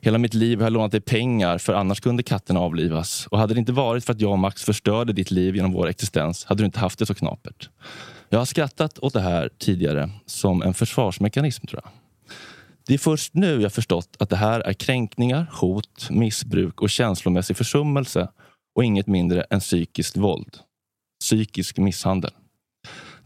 Hela 0.00 0.18
mitt 0.18 0.34
liv 0.34 0.58
har 0.58 0.64
jag 0.64 0.72
lånat 0.72 0.92
dig 0.92 1.00
pengar 1.00 1.58
för 1.58 1.72
annars 1.72 2.00
kunde 2.00 2.22
katten 2.22 2.56
avlivas. 2.56 3.26
Och 3.30 3.38
hade 3.38 3.54
det 3.54 3.60
inte 3.60 3.72
varit 3.72 4.04
för 4.04 4.12
att 4.12 4.20
jag 4.20 4.32
och 4.32 4.38
Max 4.38 4.64
förstörde 4.64 5.12
ditt 5.12 5.30
liv 5.30 5.56
genom 5.56 5.72
vår 5.72 5.88
existens 5.88 6.44
hade 6.44 6.62
du 6.62 6.66
inte 6.66 6.80
haft 6.80 6.98
det 6.98 7.06
så 7.06 7.14
knapert. 7.14 7.70
Jag 8.28 8.38
har 8.38 8.46
skrattat 8.46 8.98
åt 8.98 9.12
det 9.12 9.20
här 9.20 9.50
tidigare 9.58 10.10
som 10.26 10.62
en 10.62 10.74
försvarsmekanism 10.74 11.66
tror 11.66 11.80
jag. 11.84 11.92
Det 12.86 12.94
är 12.94 12.98
först 12.98 13.34
nu 13.34 13.62
jag 13.62 13.72
förstått 13.72 14.16
att 14.18 14.30
det 14.30 14.36
här 14.36 14.60
är 14.60 14.72
kränkningar, 14.72 15.46
hot, 15.52 16.10
missbruk 16.10 16.82
och 16.82 16.90
känslomässig 16.90 17.56
försummelse 17.56 18.28
och 18.76 18.84
inget 18.84 19.06
mindre 19.06 19.42
än 19.42 19.60
psykiskt 19.60 20.16
våld. 20.16 20.58
Psykisk 21.20 21.78
misshandel. 21.78 22.30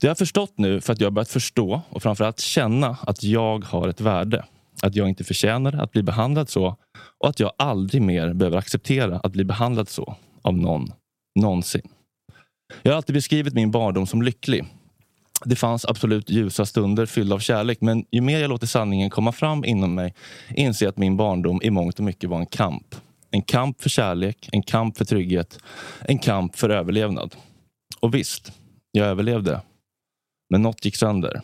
Det 0.01 0.07
har 0.07 0.11
jag 0.11 0.19
förstått 0.19 0.53
nu 0.57 0.81
för 0.81 0.93
att 0.93 1.01
jag 1.01 1.07
har 1.07 1.11
börjat 1.11 1.29
förstå 1.29 1.83
och 1.89 2.03
framförallt 2.03 2.41
känna 2.41 2.97
att 3.03 3.23
jag 3.23 3.65
har 3.65 3.89
ett 3.89 4.01
värde. 4.01 4.45
Att 4.83 4.97
jag 4.97 5.09
inte 5.09 5.25
förtjänar 5.25 5.83
att 5.83 5.93
bli 5.93 6.03
behandlad 6.03 6.49
så 6.49 6.77
och 7.19 7.29
att 7.29 7.41
jag 7.41 7.53
aldrig 7.59 8.03
mer 8.03 8.33
behöver 8.33 8.59
acceptera 8.59 9.19
att 9.19 9.33
bli 9.33 9.45
behandlad 9.45 9.89
så 9.89 10.17
av 10.43 10.57
någon. 10.57 10.93
Någonsin. 11.41 11.89
Jag 12.83 12.93
har 12.93 12.97
alltid 12.97 13.15
beskrivit 13.15 13.55
min 13.55 13.71
barndom 13.71 14.07
som 14.07 14.23
lycklig. 14.23 14.65
Det 15.45 15.57
fanns 15.57 15.85
absolut 15.85 16.31
ljusa 16.31 16.67
stunder 16.67 17.07
fyllda 17.07 17.35
av 17.35 17.39
kärlek 17.39 17.81
men 17.81 18.05
ju 18.11 18.21
mer 18.21 18.39
jag 18.39 18.49
låter 18.49 18.67
sanningen 18.67 19.11
komma 19.11 19.33
fram 19.33 19.65
inom 19.65 19.95
mig 19.95 20.15
inser 20.55 20.87
jag 20.87 20.91
att 20.91 20.99
min 20.99 21.17
barndom 21.17 21.61
i 21.63 21.71
mångt 21.71 21.99
och 21.99 22.05
mycket 22.05 22.31
var 22.31 22.39
en 22.39 22.47
kamp. 22.47 22.95
En 23.31 23.43
kamp 23.43 23.83
för 23.83 23.89
kärlek, 23.89 24.49
en 24.53 24.63
kamp 24.63 24.99
för 24.99 25.05
trygghet, 25.05 25.59
en 26.01 26.19
kamp 26.19 26.57
för 26.57 26.71
överlevnad. 26.71 27.37
Och 28.01 28.15
visst, 28.15 28.53
jag 28.93 29.07
överlevde. 29.07 29.61
Men 30.51 30.63
något 30.63 30.85
gick 30.85 30.97
sönder. 30.97 31.43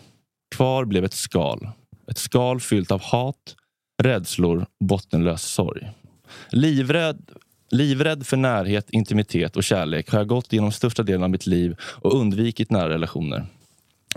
Kvar 0.55 0.85
blev 0.85 1.05
ett 1.05 1.15
skal. 1.15 1.69
Ett 2.11 2.19
skal 2.19 2.61
fyllt 2.61 2.91
av 2.91 3.03
hat, 3.03 3.57
rädslor 4.03 4.67
och 4.81 4.87
bottenlös 4.87 5.43
sorg. 5.43 5.91
Livrädd, 6.51 7.31
livrädd 7.71 8.27
för 8.27 8.37
närhet, 8.37 8.91
intimitet 8.91 9.57
och 9.57 9.65
kärlek 9.65 10.11
har 10.11 10.19
jag 10.19 10.29
gått 10.29 10.53
genom 10.53 10.73
största 10.73 11.03
delen 11.03 11.23
av 11.23 11.31
mitt 11.31 11.47
liv 11.47 11.77
och 11.81 12.21
undvikit 12.21 12.71
nära 12.71 12.89
relationer. 12.89 13.47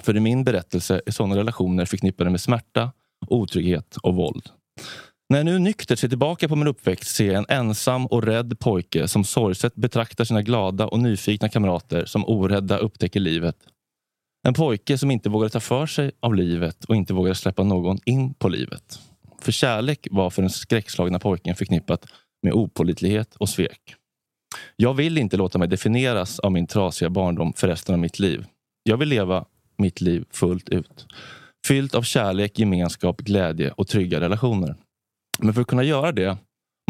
För 0.02 0.18
i 0.18 0.20
min 0.20 0.44
berättelse 0.44 1.02
är 1.06 1.12
sådana 1.12 1.36
relationer 1.36 1.86
förknippade 1.86 2.30
med 2.30 2.42
smärta, 2.42 2.92
otrygghet 3.28 3.98
och 3.98 4.16
våld. 4.16 4.50
När 5.31 5.39
jag 5.39 5.45
nu 5.45 5.59
nyktert 5.59 6.00
ser 6.00 6.07
tillbaka 6.07 6.48
på 6.48 6.55
min 6.55 6.67
uppväxt 6.67 7.15
ser 7.15 7.31
jag 7.33 7.36
en 7.38 7.57
ensam 7.57 8.05
och 8.05 8.24
rädd 8.24 8.59
pojke 8.59 9.07
som 9.07 9.24
sorgset 9.24 9.75
betraktar 9.75 10.24
sina 10.24 10.41
glada 10.41 10.88
och 10.88 11.00
nyfikna 11.00 11.50
kamrater 11.50 12.05
som 12.05 12.25
orädda 12.25 12.77
upptäcker 12.77 13.19
livet. 13.19 13.55
En 14.48 14.53
pojke 14.53 14.98
som 14.98 15.12
inte 15.12 15.29
vågade 15.29 15.50
ta 15.50 15.59
för 15.59 15.86
sig 15.86 16.12
av 16.19 16.36
livet 16.36 16.86
och 16.86 16.95
inte 16.95 17.13
vågade 17.13 17.36
släppa 17.36 17.63
någon 17.63 17.98
in 18.05 18.33
på 18.33 18.50
livet. 18.50 19.00
För 19.41 19.51
kärlek 19.51 20.07
var 20.12 20.29
för 20.29 20.41
den 20.41 20.51
skräckslagna 20.51 21.19
pojken 21.19 21.55
förknippat 21.55 22.05
med 22.43 22.53
opolitlighet 22.53 23.36
och 23.36 23.50
svek. 23.50 23.95
Jag 24.75 24.93
vill 24.93 25.17
inte 25.17 25.38
låta 25.38 25.57
mig 25.57 25.67
definieras 25.67 26.39
av 26.39 26.51
min 26.51 26.67
trasiga 26.67 27.09
barndom 27.09 27.53
för 27.53 27.67
resten 27.67 27.95
av 27.95 28.00
mitt 28.00 28.19
liv. 28.19 28.45
Jag 28.83 28.98
vill 28.98 29.09
leva 29.09 29.45
mitt 29.77 30.01
liv 30.01 30.25
fullt 30.31 30.69
ut. 30.69 31.05
Fyllt 31.67 31.95
av 31.95 32.01
kärlek, 32.01 32.59
gemenskap, 32.59 33.21
glädje 33.21 33.71
och 33.71 33.88
trygga 33.88 34.19
relationer. 34.19 34.75
Men 35.39 35.53
för 35.53 35.62
att 35.62 35.67
kunna 35.67 35.84
göra 35.84 36.12
det 36.12 36.38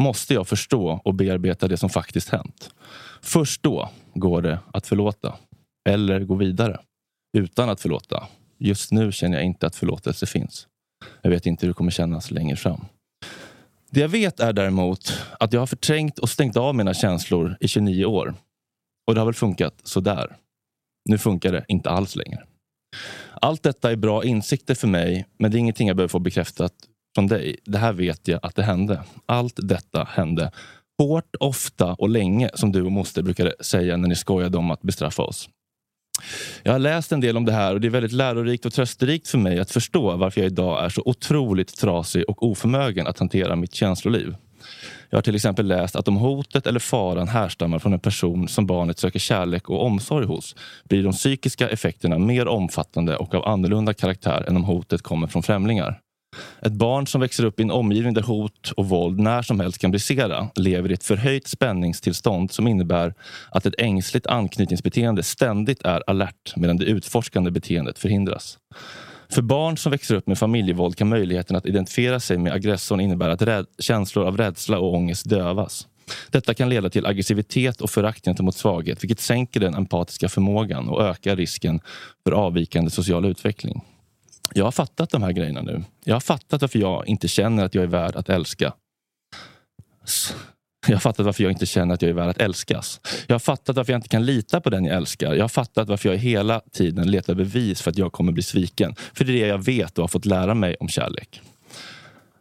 måste 0.02 0.34
jag 0.34 0.48
förstå 0.48 1.02
och 1.04 1.14
bearbeta 1.14 1.68
det 1.68 1.78
som 1.78 1.90
faktiskt 1.90 2.30
hänt. 2.30 2.74
Först 3.22 3.64
då 3.64 3.90
går 4.14 4.42
det 4.42 4.60
att 4.74 4.88
förlåta. 4.88 5.36
Eller 5.90 6.20
gå 6.20 6.36
vidare. 6.36 6.80
Utan 7.38 7.70
att 7.70 7.82
förlåta. 7.82 8.28
Just 8.58 8.92
nu 8.92 9.12
känner 9.12 9.38
jag 9.38 9.46
inte 9.46 9.68
att 9.68 9.76
förlåtelse 9.76 10.26
finns. 10.26 10.68
Jag 11.22 11.30
vet 11.30 11.46
inte 11.46 11.66
hur 11.66 11.70
det 11.70 11.78
kommer 11.78 11.92
kännas 11.92 12.32
längre 12.32 12.56
fram. 12.56 12.86
Det 13.90 14.00
jag 14.00 14.10
vet 14.10 14.40
är 14.40 14.54
däremot 14.54 15.14
att 15.40 15.54
jag 15.54 15.62
har 15.62 15.68
förträngt 15.68 16.20
och 16.20 16.30
stängt 16.30 16.58
av 16.58 16.76
mina 16.76 16.94
känslor 16.94 17.58
i 17.60 17.68
29 17.68 18.06
år. 18.06 18.36
Och 19.08 19.14
det 19.16 19.22
har 19.22 19.26
väl 19.26 19.34
funkat 19.34 19.74
sådär. 19.84 20.36
Nu 21.10 21.18
funkar 21.18 21.52
det 21.52 21.66
inte 21.68 21.90
alls 21.90 22.16
längre. 22.16 22.44
Allt 23.42 23.64
detta 23.64 23.92
är 23.92 23.96
bra 23.96 24.24
insikter 24.24 24.76
för 24.76 24.88
mig, 24.88 25.26
men 25.38 25.52
det 25.52 25.58
är 25.58 25.60
ingenting 25.60 25.88
jag 25.88 25.98
behöver 25.98 26.10
få 26.10 26.20
bekräftat 26.20 26.74
från 27.16 27.28
dig. 27.28 27.56
Det 27.66 27.78
här 27.78 27.94
vet 27.94 28.28
jag 28.28 28.40
att 28.44 28.56
det 28.56 28.64
hände. 28.64 29.04
Allt 29.26 29.56
detta 29.58 30.04
hände. 30.04 30.52
Hårt, 30.98 31.36
ofta 31.40 31.94
och 31.94 32.10
länge, 32.10 32.50
som 32.54 32.72
du 32.72 32.82
och 32.82 32.92
moster 32.92 33.22
brukade 33.22 33.54
säga 33.60 33.98
när 33.98 34.08
ni 34.08 34.16
skojade 34.16 34.58
om 34.58 34.72
att 34.72 34.82
bestraffa 34.82 35.24
oss. 35.24 35.50
Jag 36.64 36.72
har 36.72 36.80
läst 36.80 37.12
en 37.12 37.22
del 37.22 37.38
om 37.38 37.46
det 37.46 37.52
här 37.52 37.74
och 37.74 37.82
det 37.82 37.88
är 37.88 37.92
väldigt 37.92 38.12
lärorikt 38.12 38.66
och 38.66 38.74
trösterikt 38.74 39.28
för 39.28 39.38
mig 39.38 39.60
att 39.60 39.72
förstå 39.72 40.18
varför 40.18 40.42
jag 40.42 40.52
idag 40.52 40.86
är 40.86 40.90
så 40.90 41.02
otroligt 41.06 41.78
trasig 41.78 42.24
och 42.30 42.44
oförmögen 42.44 43.08
att 43.08 43.20
hantera 43.20 43.56
mitt 43.56 43.74
känsloliv. 43.74 44.36
Jag 45.10 45.18
har 45.18 45.22
till 45.22 45.36
exempel 45.36 45.68
läst 45.68 45.96
att 45.96 46.08
om 46.08 46.16
hotet 46.16 46.68
eller 46.68 46.80
faran 46.80 47.28
härstammar 47.28 47.80
från 47.80 47.94
en 47.94 48.00
person 48.00 48.48
som 48.48 48.66
barnet 48.66 49.00
söker 49.00 49.20
kärlek 49.20 49.70
och 49.70 49.86
omsorg 49.86 50.26
hos 50.26 50.56
blir 50.84 51.04
de 51.04 51.14
psykiska 51.14 51.70
effekterna 51.70 52.18
mer 52.18 52.48
omfattande 52.48 53.18
och 53.18 53.36
av 53.36 53.46
annorlunda 53.46 53.94
karaktär 53.94 54.46
än 54.48 54.56
om 54.56 54.64
hotet 54.64 55.02
kommer 55.02 55.28
från 55.28 55.44
främlingar. 55.44 56.00
Ett 56.62 56.74
barn 56.74 57.08
som 57.08 57.22
växer 57.22 57.46
upp 57.46 57.60
i 57.60 57.64
en 57.64 57.72
omgivning 57.72 58.14
där 58.14 58.22
hot 58.22 58.72
och 58.78 58.90
våld 58.90 59.20
när 59.20 59.42
som 59.42 59.60
helst 59.60 59.78
kan 59.78 59.92
brisera 59.92 60.50
lever 60.56 60.92
i 60.92 60.94
ett 60.94 61.04
förhöjt 61.04 61.48
spänningstillstånd 61.48 62.52
som 62.52 62.68
innebär 62.68 63.14
att 63.52 63.66
ett 63.66 63.76
ängsligt 63.78 64.28
anknytningsbeteende 64.28 65.24
ständigt 65.24 65.82
är 65.82 66.04
alert 66.08 66.54
medan 66.56 66.78
det 66.78 66.86
utforskande 66.86 67.52
beteendet 67.52 68.00
förhindras. 68.00 68.58
För 69.30 69.42
barn 69.42 69.78
som 69.78 69.92
växer 69.92 70.16
upp 70.16 70.28
med 70.28 70.38
familjevåld 70.38 70.96
kan 70.96 71.10
möjligheten 71.10 71.56
att 71.56 71.66
identifiera 71.66 72.20
sig 72.20 72.38
med 72.38 72.54
aggressorn 72.54 73.00
innebära 73.00 73.34
att 73.34 73.42
räd- 73.42 73.66
känslor 73.80 74.28
av 74.28 74.38
rädsla 74.38 74.80
och 74.80 74.94
ångest 74.94 75.30
dövas. 75.30 75.88
Detta 76.30 76.54
kan 76.54 76.70
leda 76.70 76.90
till 76.90 77.06
aggressivitet 77.06 77.82
och 77.82 77.90
förakt 77.90 78.26
gentemot 78.26 78.56
svaghet 78.56 79.04
vilket 79.04 79.20
sänker 79.20 79.60
den 79.60 79.76
empatiska 79.76 80.30
förmågan 80.30 80.90
och 80.90 81.04
ökar 81.04 81.36
risken 81.36 81.80
för 82.24 82.32
avvikande 82.32 82.92
social 82.92 83.26
utveckling. 83.26 83.82
Jag 84.54 84.66
har 84.66 84.72
fattat 84.72 85.10
de 85.10 85.24
här 85.24 85.32
grejerna 85.32 85.62
nu. 85.62 85.84
Jag 86.04 86.16
har 86.16 86.20
fattat 86.20 86.62
varför 86.62 86.80
jag 86.80 87.08
inte 87.08 87.28
känner 87.28 87.66
att 87.66 87.76
jag 87.76 87.84
är 87.84 87.88
värd 87.88 88.16
att 88.16 88.30
älska. 88.30 88.74
Jag 90.88 90.96
har 90.96 91.00
fattat 91.00 91.26
varför 91.26 91.44
jag 91.44 91.52
inte 91.52 91.66
känner 91.66 91.94
att 91.94 92.02
jag 92.02 92.10
är 92.10 92.14
värd 92.14 92.30
att 92.30 92.38
älskas. 92.38 93.02
Jag 93.28 93.34
har 93.34 93.40
fattat 93.40 93.76
varför 93.76 93.94
jag 93.94 93.98
inte 93.98 94.10
kan 94.10 94.26
lita 94.26 94.62
på 94.62 94.70
den 94.70 94.86
jag 94.86 94.96
älskar. 94.96 95.34
Jag 95.34 95.44
har 95.44 95.50
fattat 95.50 95.88
varför 95.88 96.10
jag 96.10 96.18
hela 96.18 96.62
tiden 96.72 97.12
letar 97.12 97.34
bevis 97.34 97.82
för 97.82 97.92
att 97.92 97.98
jag 97.98 98.12
kommer 98.12 98.32
bli 98.32 98.44
sviken. 98.44 98.96
För 99.14 99.26
det 99.26 99.32
är 99.32 99.42
det 99.42 99.48
jag 99.48 99.66
vet 99.66 99.98
och 99.98 100.04
har 100.04 100.08
fått 100.08 100.26
lära 100.26 100.54
mig 100.54 100.76
om 100.80 100.88
kärlek. 100.88 101.42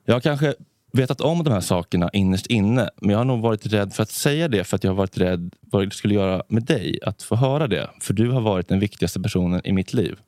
Jag 0.04 0.14
har 0.14 0.20
kanske 0.20 0.54
vetat 0.92 1.20
om 1.20 1.44
de 1.44 1.52
här 1.52 1.60
sakerna 1.60 2.10
innerst 2.12 2.46
inne, 2.46 2.90
men 2.96 3.10
jag 3.10 3.18
har 3.18 3.24
nog 3.24 3.40
varit 3.40 3.66
rädd 3.66 3.92
för 3.92 4.02
att 4.02 4.10
säga 4.10 4.48
det 4.48 4.64
för 4.64 4.76
att 4.76 4.84
jag 4.84 4.90
har 4.90 4.96
varit 4.96 5.18
rädd 5.18 5.54
vad 5.60 5.88
det 5.88 5.94
skulle 5.94 6.14
göra 6.14 6.42
med 6.48 6.62
dig 6.62 6.98
att 7.02 7.22
få 7.22 7.36
höra 7.36 7.66
det. 7.66 7.90
För 8.00 8.14
du 8.14 8.30
har 8.30 8.40
varit 8.40 8.68
den 8.68 8.80
viktigaste 8.80 9.20
personen 9.20 9.60
i 9.64 9.72
mitt 9.72 9.92
liv. 9.92 10.18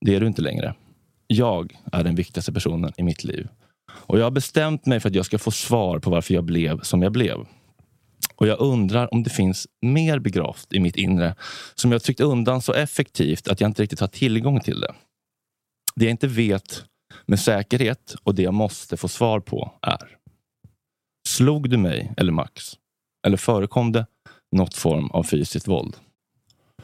Det 0.00 0.14
är 0.14 0.20
du 0.20 0.26
inte 0.26 0.42
längre. 0.42 0.74
Jag 1.26 1.80
är 1.92 2.04
den 2.04 2.14
viktigaste 2.14 2.52
personen 2.52 2.92
i 2.96 3.02
mitt 3.02 3.24
liv. 3.24 3.48
Och 3.92 4.18
jag 4.18 4.24
har 4.24 4.30
bestämt 4.30 4.86
mig 4.86 5.00
för 5.00 5.08
att 5.08 5.14
jag 5.14 5.26
ska 5.26 5.38
få 5.38 5.50
svar 5.50 5.98
på 5.98 6.10
varför 6.10 6.34
jag 6.34 6.44
blev 6.44 6.80
som 6.80 7.02
jag 7.02 7.12
blev. 7.12 7.46
Och 8.34 8.46
jag 8.46 8.60
undrar 8.60 9.14
om 9.14 9.22
det 9.22 9.30
finns 9.30 9.68
mer 9.82 10.18
begravt 10.18 10.72
i 10.72 10.80
mitt 10.80 10.96
inre 10.96 11.34
som 11.74 11.92
jag 11.92 12.02
tryckt 12.02 12.20
undan 12.20 12.62
så 12.62 12.72
effektivt 12.72 13.48
att 13.48 13.60
jag 13.60 13.68
inte 13.68 13.82
riktigt 13.82 14.00
har 14.00 14.08
tillgång 14.08 14.60
till 14.60 14.80
det. 14.80 14.94
Det 15.94 16.04
jag 16.04 16.10
inte 16.10 16.28
vet 16.28 16.84
med 17.26 17.40
säkerhet 17.40 18.16
och 18.22 18.34
det 18.34 18.42
jag 18.42 18.54
måste 18.54 18.96
få 18.96 19.08
svar 19.08 19.40
på 19.40 19.72
är. 19.82 20.16
Slog 21.28 21.70
du 21.70 21.76
mig 21.76 22.12
eller 22.16 22.32
Max? 22.32 22.72
Eller 23.26 23.36
förekom 23.36 23.92
det 23.92 24.06
något 24.56 24.74
form 24.74 25.10
av 25.10 25.22
fysiskt 25.22 25.68
våld? 25.68 25.96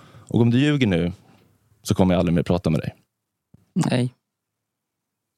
Och 0.03 0.41
om 0.41 0.51
du 0.51 0.61
ljuger 0.61 0.87
nu 0.87 1.13
så 1.83 1.95
kommer 1.95 2.15
jag 2.15 2.19
aldrig 2.19 2.35
mer 2.35 2.43
prata 2.43 2.71
med 2.71 2.81
dig. 2.81 2.95
Nej. 3.75 4.15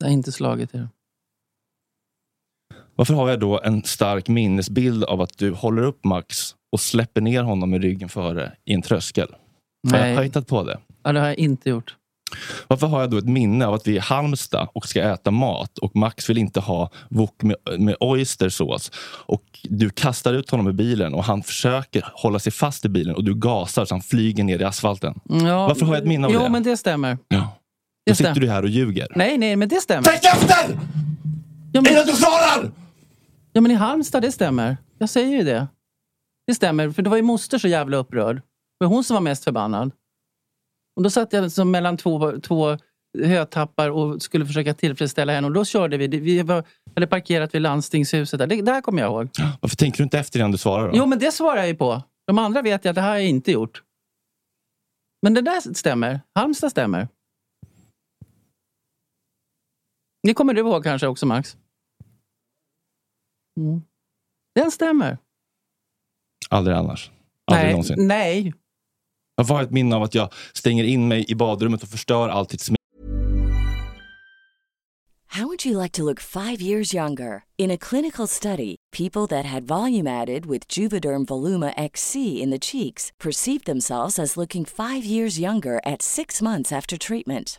Det 0.04 0.08
har 0.08 0.12
inte 0.12 0.32
slagit 0.32 0.74
er. 0.74 0.88
Varför 2.96 3.14
har 3.14 3.28
jag 3.30 3.40
då 3.40 3.60
en 3.60 3.84
stark 3.84 4.28
minnesbild 4.28 5.04
av 5.04 5.20
att 5.20 5.38
du 5.38 5.50
håller 5.50 5.82
upp 5.82 6.04
Max 6.04 6.54
och 6.72 6.80
släpper 6.80 7.20
ner 7.20 7.42
honom 7.42 7.70
med 7.70 7.82
ryggen 7.82 8.08
före 8.08 8.52
i 8.64 8.72
en 8.72 8.82
tröskel? 8.82 9.28
Jag, 9.82 9.98
har 9.98 10.06
jag 10.06 10.16
Nej. 10.16 10.24
hittat 10.24 10.46
på 10.46 10.62
det? 10.62 10.78
Ja, 11.02 11.12
det 11.12 11.20
har 11.20 11.26
jag 11.26 11.38
inte 11.38 11.70
gjort. 11.70 11.96
Varför 12.68 12.86
har 12.86 13.00
jag 13.00 13.10
då 13.10 13.18
ett 13.18 13.28
minne 13.28 13.66
av 13.66 13.74
att 13.74 13.86
vi 13.86 13.92
är 13.92 13.96
i 13.96 13.98
Halmstad 13.98 14.68
och 14.72 14.86
ska 14.86 15.02
äta 15.02 15.30
mat 15.30 15.78
och 15.78 15.96
Max 15.96 16.30
vill 16.30 16.38
inte 16.38 16.60
ha 16.60 16.90
wok 17.08 17.42
med, 17.42 17.56
med 17.78 17.96
oystersås 18.00 18.90
och 19.26 19.44
du 19.62 19.90
kastar 19.90 20.34
ut 20.34 20.50
honom 20.50 20.66
ur 20.66 20.72
bilen 20.72 21.14
och 21.14 21.24
han 21.24 21.42
försöker 21.42 22.04
hålla 22.12 22.38
sig 22.38 22.52
fast 22.52 22.84
i 22.84 22.88
bilen 22.88 23.14
och 23.14 23.24
du 23.24 23.34
gasar 23.34 23.84
så 23.84 23.94
han 23.94 24.02
flyger 24.02 24.44
ner 24.44 24.58
i 24.60 24.64
asfalten. 24.64 25.20
Ja, 25.24 25.66
Varför 25.66 25.86
har 25.86 25.94
jag 25.94 26.02
ett 26.02 26.08
minne 26.08 26.26
av 26.26 26.32
jo, 26.32 26.40
det? 26.40 26.48
men 26.50 26.62
det 26.62 26.76
stämmer. 26.76 27.18
Ja. 27.28 27.56
Då 28.06 28.14
sitter 28.14 28.34
du 28.40 28.50
här 28.50 28.62
och 28.62 28.68
ljuger. 28.68 29.08
Nej, 29.16 29.38
nej, 29.38 29.56
men 29.56 29.68
det 29.68 29.80
stämmer. 29.80 30.02
Tänk 30.02 30.24
efter! 30.24 30.78
Ja, 31.72 31.80
men, 31.80 31.92
Innan 31.92 32.06
du 32.06 32.12
svarar! 32.12 32.70
ja, 33.52 33.60
men 33.60 33.70
i 33.70 33.74
Halmstad, 33.74 34.22
det 34.22 34.32
stämmer. 34.32 34.76
Jag 34.98 35.08
säger 35.08 35.36
ju 35.36 35.42
det. 35.44 35.68
Det 36.46 36.54
stämmer, 36.54 36.90
för 36.90 37.02
det 37.02 37.10
var 37.10 37.16
ju 37.16 37.22
moster 37.22 37.58
så 37.58 37.68
jävla 37.68 37.96
upprörd. 37.96 38.42
Var 38.78 38.88
hon 38.88 39.04
som 39.04 39.14
var 39.14 39.20
mest 39.20 39.44
förbannad. 39.44 39.92
Och 40.96 41.02
då 41.02 41.10
satt 41.10 41.32
jag 41.32 41.52
som 41.52 41.70
mellan 41.70 41.96
två, 41.96 42.40
två 42.40 42.78
hötappar 43.22 43.90
och 43.90 44.22
skulle 44.22 44.46
försöka 44.46 44.74
tillfredsställa 44.74 45.32
henne. 45.32 45.46
Och 45.46 45.52
då 45.52 45.64
körde 45.64 45.96
vi. 45.96 46.06
Vi 46.06 46.42
var, 46.42 46.64
hade 46.94 47.06
parkerat 47.06 47.54
vid 47.54 47.62
landstingshuset. 47.62 48.38
Där. 48.38 48.46
Det 48.46 48.62
där 48.62 48.80
kommer 48.80 49.02
jag 49.02 49.10
ihåg. 49.10 49.28
Varför 49.60 49.76
tänker 49.76 49.98
du 49.98 50.04
inte 50.04 50.18
efter 50.18 50.38
innan 50.38 50.52
du 50.52 50.58
svarar? 50.58 50.88
Då? 50.88 50.96
Jo, 50.96 51.06
men 51.06 51.18
det 51.18 51.32
svarar 51.32 51.56
jag 51.56 51.68
ju 51.68 51.74
på. 51.74 52.02
De 52.26 52.38
andra 52.38 52.62
vet 52.62 52.84
jag 52.84 52.90
att 52.90 52.94
det 52.94 53.00
här 53.00 53.08
har 53.08 53.16
jag 53.16 53.28
inte 53.28 53.52
gjort. 53.52 53.82
Men 55.22 55.34
det 55.34 55.40
där 55.40 55.74
stämmer. 55.74 56.20
Halmstad 56.34 56.70
stämmer. 56.70 57.08
Det 60.26 60.34
kommer 60.34 60.54
du 60.54 60.60
ihåg 60.60 60.84
kanske 60.84 61.06
också, 61.06 61.26
Max? 61.26 61.56
Mm. 63.60 63.82
Den 64.54 64.70
stämmer. 64.70 65.18
Aldrig 66.50 66.76
annars. 66.76 67.10
Aldrig 67.44 67.64
nej, 67.64 67.72
någonsin. 67.72 68.06
nej. 68.06 68.52
Jag 69.36 69.44
har 69.44 69.62
ett 69.62 69.70
minne 69.70 69.96
av 69.96 70.02
att 70.02 70.14
jag 70.14 70.32
stänger 70.52 70.84
in 70.84 71.08
mig 71.08 71.24
i 71.28 71.34
badrummet 71.34 71.82
och 71.82 71.88
förstör 71.88 72.28
allt 72.28 72.48
ditt 72.48 72.60
smink. 72.60 72.78
How 75.26 75.46
would 75.46 75.66
you 75.66 75.82
like 75.82 75.92
to 75.92 76.04
look 76.04 76.20
five 76.20 76.62
years 76.62 76.94
younger? 76.94 77.42
In 77.56 77.70
a 77.70 77.76
clinical 77.76 78.28
study, 78.28 78.76
people 78.92 79.26
that 79.26 79.44
had 79.44 79.66
volume 79.66 80.06
added 80.22 80.46
with 80.46 80.68
Juvederm 80.68 81.24
Voluma 81.24 81.72
XC 81.76 82.16
in 82.16 82.50
the 82.50 82.58
cheeks 82.58 83.12
perceived 83.18 83.64
themselves 83.64 84.18
as 84.18 84.36
looking 84.36 84.64
five 84.64 85.04
years 85.04 85.38
younger 85.38 85.80
at 85.84 86.02
six 86.02 86.40
months 86.42 86.72
after 86.72 86.96
treatment. 86.96 87.58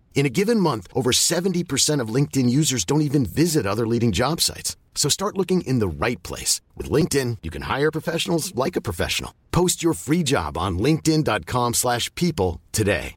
In 0.13 0.25
a 0.25 0.29
given 0.29 0.59
month, 0.59 0.87
over 0.93 1.11
70% 1.11 2.03
of 2.03 2.13
LinkedIn 2.15 2.49
users 2.49 2.85
don't 2.85 3.01
even 3.01 3.25
visit 3.25 3.65
other 3.65 3.87
leading 3.87 4.11
job 4.11 4.41
sites. 4.41 4.77
So 4.95 5.09
start 5.09 5.37
looking 5.37 5.61
in 5.61 5.79
the 5.79 5.87
right 6.05 6.21
place. 6.27 6.61
With 6.77 6.91
LinkedIn, 6.91 7.37
you 7.41 7.49
can 7.51 7.63
hire 7.79 7.91
professionals 7.91 8.53
like 8.65 8.77
a 8.79 8.81
professional. 8.81 9.31
Post 9.51 9.83
your 9.83 9.93
free 9.95 10.23
job 10.23 10.57
on 10.57 10.77
linkedin.com/people 10.77 11.73
slash 11.73 12.13
people 12.15 12.59
today. 12.71 13.15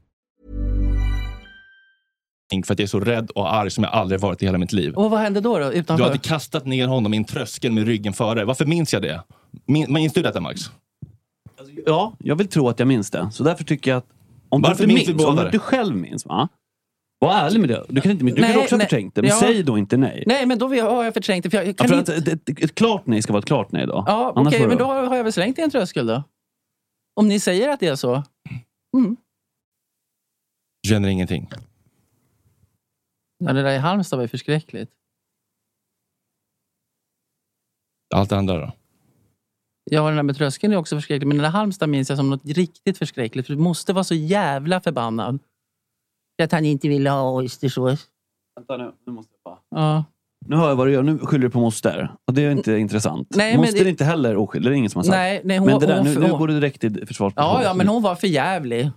för 2.65 2.73
att 2.73 2.79
jag 2.79 2.83
är 2.83 2.87
så 2.87 2.99
rädd 2.99 3.31
och 3.31 3.53
arg 3.53 3.71
som 3.71 3.83
jag 3.83 3.93
aldrig 3.93 4.21
varit 4.21 4.43
i 4.43 4.45
hela 4.45 4.57
mitt 4.57 4.73
liv. 4.73 4.93
Och 4.93 5.11
vad 5.11 5.19
hände 5.19 5.41
då? 5.41 5.59
då 5.59 5.69
Du 5.69 5.75
utanför? 5.75 6.03
hade 6.05 6.17
kastat 6.17 6.65
ner 6.65 6.87
honom 6.87 7.13
i 7.13 7.17
en 7.17 7.25
tröskel 7.25 7.71
med 7.71 7.85
ryggen 7.85 8.13
före. 8.13 8.45
Varför 8.45 8.65
minns 8.65 8.93
jag 8.93 9.01
det? 9.01 9.23
Min, 9.65 9.93
minns 9.93 10.13
du 10.13 10.21
detta 10.21 10.41
Max? 10.41 10.61
Ja, 11.85 12.13
jag 12.19 12.35
vill 12.35 12.47
tro 12.47 12.69
att 12.69 12.79
jag 12.79 12.87
minns 12.87 13.11
det. 13.11 13.29
Så 13.31 13.43
därför 13.43 13.63
tycker 13.63 13.91
jag 13.91 13.97
att 13.97 14.05
om 14.49 14.61
Varför 14.61 14.87
du 14.87 14.93
minns 14.93 15.07
vi 15.09 15.13
minns, 15.13 15.27
om 15.27 15.49
du 15.51 15.59
själv 15.59 15.95
minns, 15.95 16.25
va? 16.25 16.49
Var 17.25 17.33
ärlig 17.33 17.59
med 17.59 17.69
det. 17.69 17.85
Du 17.89 18.01
kan, 18.01 18.11
inte, 18.11 18.25
du 18.25 18.41
Nej, 18.41 18.53
kan 18.53 18.61
också 18.61 18.75
ha 18.75 18.77
nej, 18.77 18.87
förträngt 18.87 19.15
det, 19.15 19.21
men 19.21 19.29
ja. 19.29 19.39
säg 19.39 19.63
då 19.63 19.77
inte 19.77 19.97
nej. 19.97 20.23
Nej, 20.27 20.45
men 20.45 20.59
då 20.59 20.67
har 20.67 21.03
jag 21.03 21.13
förträngt 21.13 21.43
det. 21.43 21.49
För 21.49 21.57
jag 21.57 21.67
Ja, 21.67 21.73
kan 21.73 21.87
för 21.87 21.99
inte... 21.99 22.17
att 22.17 22.27
ett, 22.27 22.49
ett, 22.49 22.63
ett 22.63 22.75
klart 22.75 23.05
nej 23.05 23.21
ska 23.21 23.33
vara 23.33 23.39
ett 23.39 23.45
klart 23.45 23.71
nej 23.71 23.87
då. 23.87 24.03
Ja, 24.07 24.33
okej, 24.35 24.59
får 24.59 24.67
men 24.67 24.77
då 24.77 24.85
har 24.85 25.15
jag 25.15 25.23
väl 25.23 25.33
slängt 25.33 25.59
i 25.59 25.61
en 25.61 25.69
tröskel 25.69 26.07
då. 26.07 26.23
Om 27.15 27.27
ni 27.27 27.39
säger 27.39 27.69
att 27.69 27.79
det 27.79 27.87
är 27.87 27.95
så. 27.95 28.23
Du 30.83 30.89
känner 30.89 31.09
ingenting? 31.09 31.49
Ja, 33.37 33.53
det 33.53 33.61
där 33.63 33.71
i 33.73 33.77
Halmstad 33.77 34.17
var 34.17 34.23
ju 34.23 34.27
förskräckligt. 34.27 34.91
Allt 38.15 38.29
det 38.29 38.37
andra 38.37 38.57
då? 38.57 38.71
Ja, 39.91 40.07
den 40.07 40.15
där 40.15 40.23
med 40.23 40.37
tröskeln 40.37 40.73
är 40.73 40.77
också 40.77 40.95
förskräckligt. 40.95 41.27
Men 41.27 41.37
den 41.37 41.43
där 41.43 41.51
Halmstad 41.51 41.89
minns 41.89 42.09
jag 42.09 42.17
som 42.17 42.29
något 42.29 42.45
riktigt 42.45 42.97
förskräckligt. 42.97 43.47
För 43.47 43.53
du 43.53 43.59
måste 43.59 43.93
vara 43.93 44.03
så 44.03 44.15
jävla 44.15 44.81
förbannad. 44.81 45.39
Att 46.43 46.51
han 46.51 46.65
inte 46.65 46.87
ville 46.87 47.09
ha 47.09 47.35
oystersås. 47.35 48.07
Vänta 48.55 48.77
nu, 48.77 48.91
nu 49.05 49.13
måste 49.13 49.31
jag 49.43 49.53
bara... 49.53 49.81
Ja. 49.81 50.03
Nu 50.47 50.55
hör 50.55 50.69
jag 50.69 50.75
vad 50.75 50.87
du 50.87 50.91
gör. 50.93 51.03
Nu 51.03 51.17
skyller 51.19 51.43
du 51.43 51.49
på 51.49 51.59
moster. 51.59 52.11
Och 52.27 52.33
det 52.33 52.41
är 52.41 52.51
inte 52.51 52.73
intressant. 52.77 53.27
Nej, 53.35 53.51
men 53.53 53.61
moster 53.61 53.79
det- 53.83 53.85
är 53.85 53.89
inte 53.89 54.05
heller 54.05 54.37
oskyldig. 54.37 54.71
Det 54.71 54.75
är 54.75 54.77
ingen 54.77 54.89
som 54.89 54.99
har 54.99 55.03
sagt. 55.03 55.11
Nej, 55.15 55.41
nej, 55.43 55.57
hon, 55.57 55.67
men 55.67 55.79
det 55.79 55.85
där, 55.85 55.97
hon, 55.97 56.05
nu, 56.07 56.19
nu 56.19 56.29
hon, 56.29 56.39
går 56.39 56.47
du 56.47 56.53
direkt 56.53 56.81
till 56.81 57.07
försvarsposition. 57.07 57.53
Ja, 57.53 57.63
ja, 57.63 57.73
men 57.73 57.87
hon 57.87 58.01
var 58.01 58.15
för 58.15 58.27
jävlig. 58.27 58.91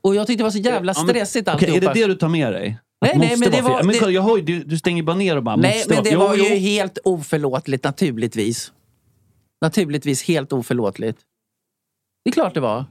Och 0.00 0.14
jag 0.14 0.26
tyckte 0.26 0.40
det 0.40 0.44
var 0.44 0.50
så 0.50 0.58
jävla 0.58 0.92
Ja, 0.96 1.02
men- 1.02 1.08
stressigt 1.14 1.48
Okej, 1.48 1.68
är 1.68 1.72
alltihopa. 1.74 1.94
det 1.94 2.00
det 2.00 2.06
du 2.06 2.14
tar 2.14 2.28
med 2.28 2.52
dig? 2.52 2.78
Nej, 3.00 3.18
nej, 3.18 3.36
men 3.38 3.50
det 3.50 3.60
var- 3.62 3.76
fel? 3.76 3.86
Men 3.86 3.92
det- 3.92 3.98
kolla, 3.98 4.12
jag 4.12 4.22
har 4.22 4.36
ju, 4.36 4.42
du, 4.42 4.64
du 4.64 4.78
stänger 4.78 5.02
bara 5.02 5.16
ner 5.16 5.36
och 5.36 5.42
bara 5.42 5.56
Nej, 5.56 5.84
men 5.88 6.02
det 6.04 6.10
Jo, 6.10 6.18
var 6.20 6.34
ju 6.34 6.48
jo. 6.48 6.56
helt 6.56 6.98
oförlåtligt 7.04 7.84
naturligtvis. 7.84 8.72
Naturligtvis 9.60 10.22
helt 10.22 10.52
oförlåtligt. 10.52 11.18
Det 12.24 12.30
är 12.30 12.32
klart 12.32 12.54
det 12.54 12.60
var. 12.60 12.84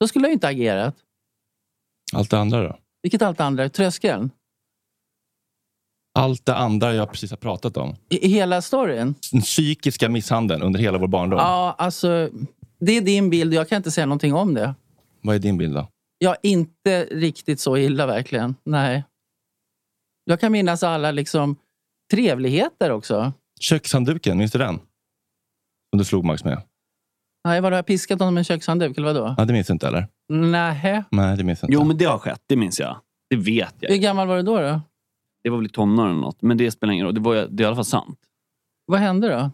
Då 0.00 0.08
skulle 0.08 0.24
jag 0.24 0.30
ju 0.30 0.34
inte 0.34 0.48
agerat. 0.48 0.94
Allt 2.16 2.30
det 2.30 2.38
andra 2.38 2.62
då? 2.62 2.78
Vilket 3.02 3.22
allt 3.22 3.40
andra? 3.40 3.68
Tröskeln? 3.68 4.30
Allt 6.18 6.46
det 6.46 6.54
andra 6.54 6.94
jag 6.94 7.10
precis 7.10 7.30
har 7.30 7.36
pratat 7.36 7.76
om. 7.76 7.96
I, 8.08 8.26
i 8.26 8.28
hela 8.28 8.62
storyn? 8.62 9.14
Den 9.32 9.40
psykiska 9.40 10.08
misshandeln 10.08 10.62
under 10.62 10.80
hela 10.80 10.98
vår 10.98 11.08
barndom. 11.08 11.38
Ja, 11.38 11.74
alltså. 11.78 12.30
Det 12.80 12.92
är 12.92 13.00
din 13.00 13.30
bild. 13.30 13.54
Jag 13.54 13.68
kan 13.68 13.76
inte 13.76 13.90
säga 13.90 14.06
någonting 14.06 14.34
om 14.34 14.54
det. 14.54 14.74
Vad 15.22 15.34
är 15.34 15.38
din 15.38 15.58
bild 15.58 15.74
då? 15.74 15.88
Ja, 16.18 16.36
inte 16.42 17.04
riktigt 17.04 17.60
så 17.60 17.76
illa 17.76 18.06
verkligen. 18.06 18.54
Nej. 18.64 19.04
Jag 20.24 20.40
kan 20.40 20.52
minnas 20.52 20.82
alla 20.82 21.10
liksom 21.10 21.56
trevligheter 22.12 22.90
också. 22.90 23.32
Kökshandduken, 23.60 24.38
minns 24.38 24.52
du 24.52 24.58
den? 24.58 24.78
Som 25.90 25.98
du 25.98 26.04
slog 26.04 26.24
Max 26.24 26.44
med? 26.44 26.62
Nej, 27.44 27.60
var 27.60 27.70
har 27.70 27.78
jag 27.78 27.86
piskat 27.86 28.18
honom 28.18 28.34
med 28.34 28.40
en 28.40 28.44
kökshandduk 28.44 28.98
eller 28.98 29.12
vadå? 29.12 29.34
Ja, 29.38 29.44
det 29.44 29.52
minns 29.52 29.66
du 29.66 29.72
inte 29.72 29.88
eller? 29.88 30.08
Nähä. 30.28 31.04
Nej, 31.10 31.36
det 31.36 31.44
minns 31.44 31.62
jag 31.62 31.68
inte. 31.68 31.74
Jo, 31.74 31.84
men 31.84 31.96
det 31.96 32.04
har 32.04 32.18
skett. 32.18 32.42
Det 32.46 32.56
minns 32.56 32.80
jag. 32.80 32.96
Det 33.30 33.36
vet 33.36 33.74
jag. 33.80 33.90
Hur 33.90 33.96
gammal 33.96 34.28
var 34.28 34.36
du 34.36 34.42
då? 34.42 34.60
då? 34.60 34.80
Det 35.42 35.50
var 35.50 35.56
väl 35.56 35.66
i 35.66 35.68
tonåren 35.68 36.10
eller 36.10 36.20
något. 36.20 36.42
Men 36.42 36.56
det 36.56 36.70
spelar 36.70 36.92
ingen 36.92 37.06
roll. 37.06 37.14
Det, 37.14 37.20
var, 37.20 37.34
det 37.34 37.62
är 37.62 37.64
i 37.64 37.66
alla 37.66 37.76
fall 37.76 37.84
sant. 37.84 38.18
Vad 38.86 39.00
hände 39.00 39.28
då? 39.28 39.50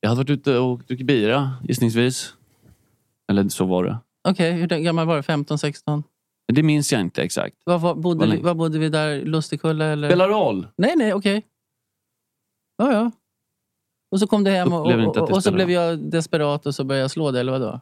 Jag 0.00 0.08
hade 0.08 0.18
varit 0.18 0.30
ute 0.30 0.58
och 0.58 0.78
druckit 0.78 1.06
bira, 1.06 1.52
gissningsvis. 1.68 2.34
Eller 3.30 3.48
så 3.48 3.64
var 3.64 3.84
det. 3.84 3.98
Okej, 4.28 4.52
hur 4.52 4.66
gammal 4.66 5.06
var 5.06 5.16
du? 5.16 5.22
15, 5.22 5.58
16? 5.58 6.02
Men 6.48 6.54
Det 6.54 6.62
minns 6.62 6.92
jag 6.92 7.00
inte 7.00 7.22
exakt. 7.22 7.56
Var, 7.64 7.78
var, 7.78 7.94
bodde, 7.94 8.26
Vad 8.26 8.36
vi, 8.36 8.42
var 8.42 8.54
bodde 8.54 8.78
vi 8.78 8.88
där? 8.88 9.24
Lustigkulla 9.24 9.84
eller? 9.84 10.08
Spelar 10.08 10.28
roll. 10.28 10.66
Nej, 10.76 10.96
nej, 10.96 11.14
okej. 11.14 11.46
Ja, 12.76 12.92
ja. 12.92 13.10
Och 14.10 14.20
så 14.20 14.26
kom 14.26 14.44
du 14.44 14.50
hem 14.50 14.72
och, 14.72 14.86
och, 14.86 15.16
och, 15.16 15.30
och 15.30 15.42
så 15.42 15.52
blev 15.52 15.70
jag 15.70 15.98
desperat 15.98 16.66
och 16.66 16.74
så 16.74 16.84
började 16.84 17.02
jag 17.02 17.10
slå 17.10 17.30
dig, 17.30 17.40
eller 17.40 17.52
vadå? 17.52 17.80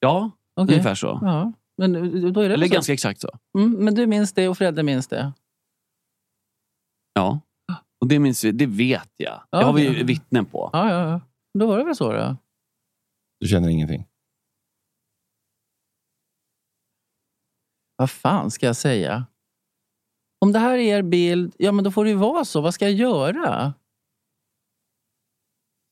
Ja, 0.00 0.30
Okej. 0.56 0.74
ungefär 0.74 0.94
så. 0.94 1.18
Ja, 1.22 1.52
men 1.76 1.92
då 2.32 2.40
är 2.40 2.48
det 2.48 2.54
Eller 2.54 2.66
så. 2.66 2.74
ganska 2.74 2.92
exakt 2.92 3.20
så. 3.20 3.38
Mm, 3.58 3.84
men 3.84 3.94
du 3.94 4.06
minns 4.06 4.32
det 4.32 4.48
och 4.48 4.58
Fredde 4.58 4.82
minns 4.82 5.08
det? 5.08 5.32
Ja. 7.12 7.40
Och 8.00 8.08
det 8.08 8.18
minns 8.18 8.44
vi. 8.44 8.52
Det 8.52 8.66
vet 8.66 9.10
jag. 9.16 9.42
Ja, 9.50 9.58
det 9.58 9.64
har 9.64 9.72
vi 9.72 10.02
vittnen 10.02 10.44
på. 10.46 10.70
Ja, 10.72 10.90
ja, 10.90 11.10
ja. 11.10 11.20
Då 11.58 11.66
var 11.66 11.78
det 11.78 11.84
väl 11.84 11.96
så 11.96 12.12
då. 12.12 12.36
Du 13.40 13.48
känner 13.48 13.68
ingenting? 13.68 14.06
Vad 17.96 18.10
fan 18.10 18.50
ska 18.50 18.66
jag 18.66 18.76
säga? 18.76 19.26
Om 20.40 20.52
det 20.52 20.58
här 20.58 20.78
är 20.78 20.98
er 20.98 21.02
bild, 21.02 21.54
ja 21.58 21.72
men 21.72 21.84
då 21.84 21.90
får 21.90 22.04
det 22.04 22.10
ju 22.10 22.16
vara 22.16 22.44
så. 22.44 22.60
Vad 22.60 22.74
ska 22.74 22.84
jag 22.84 22.94
göra? 22.94 23.74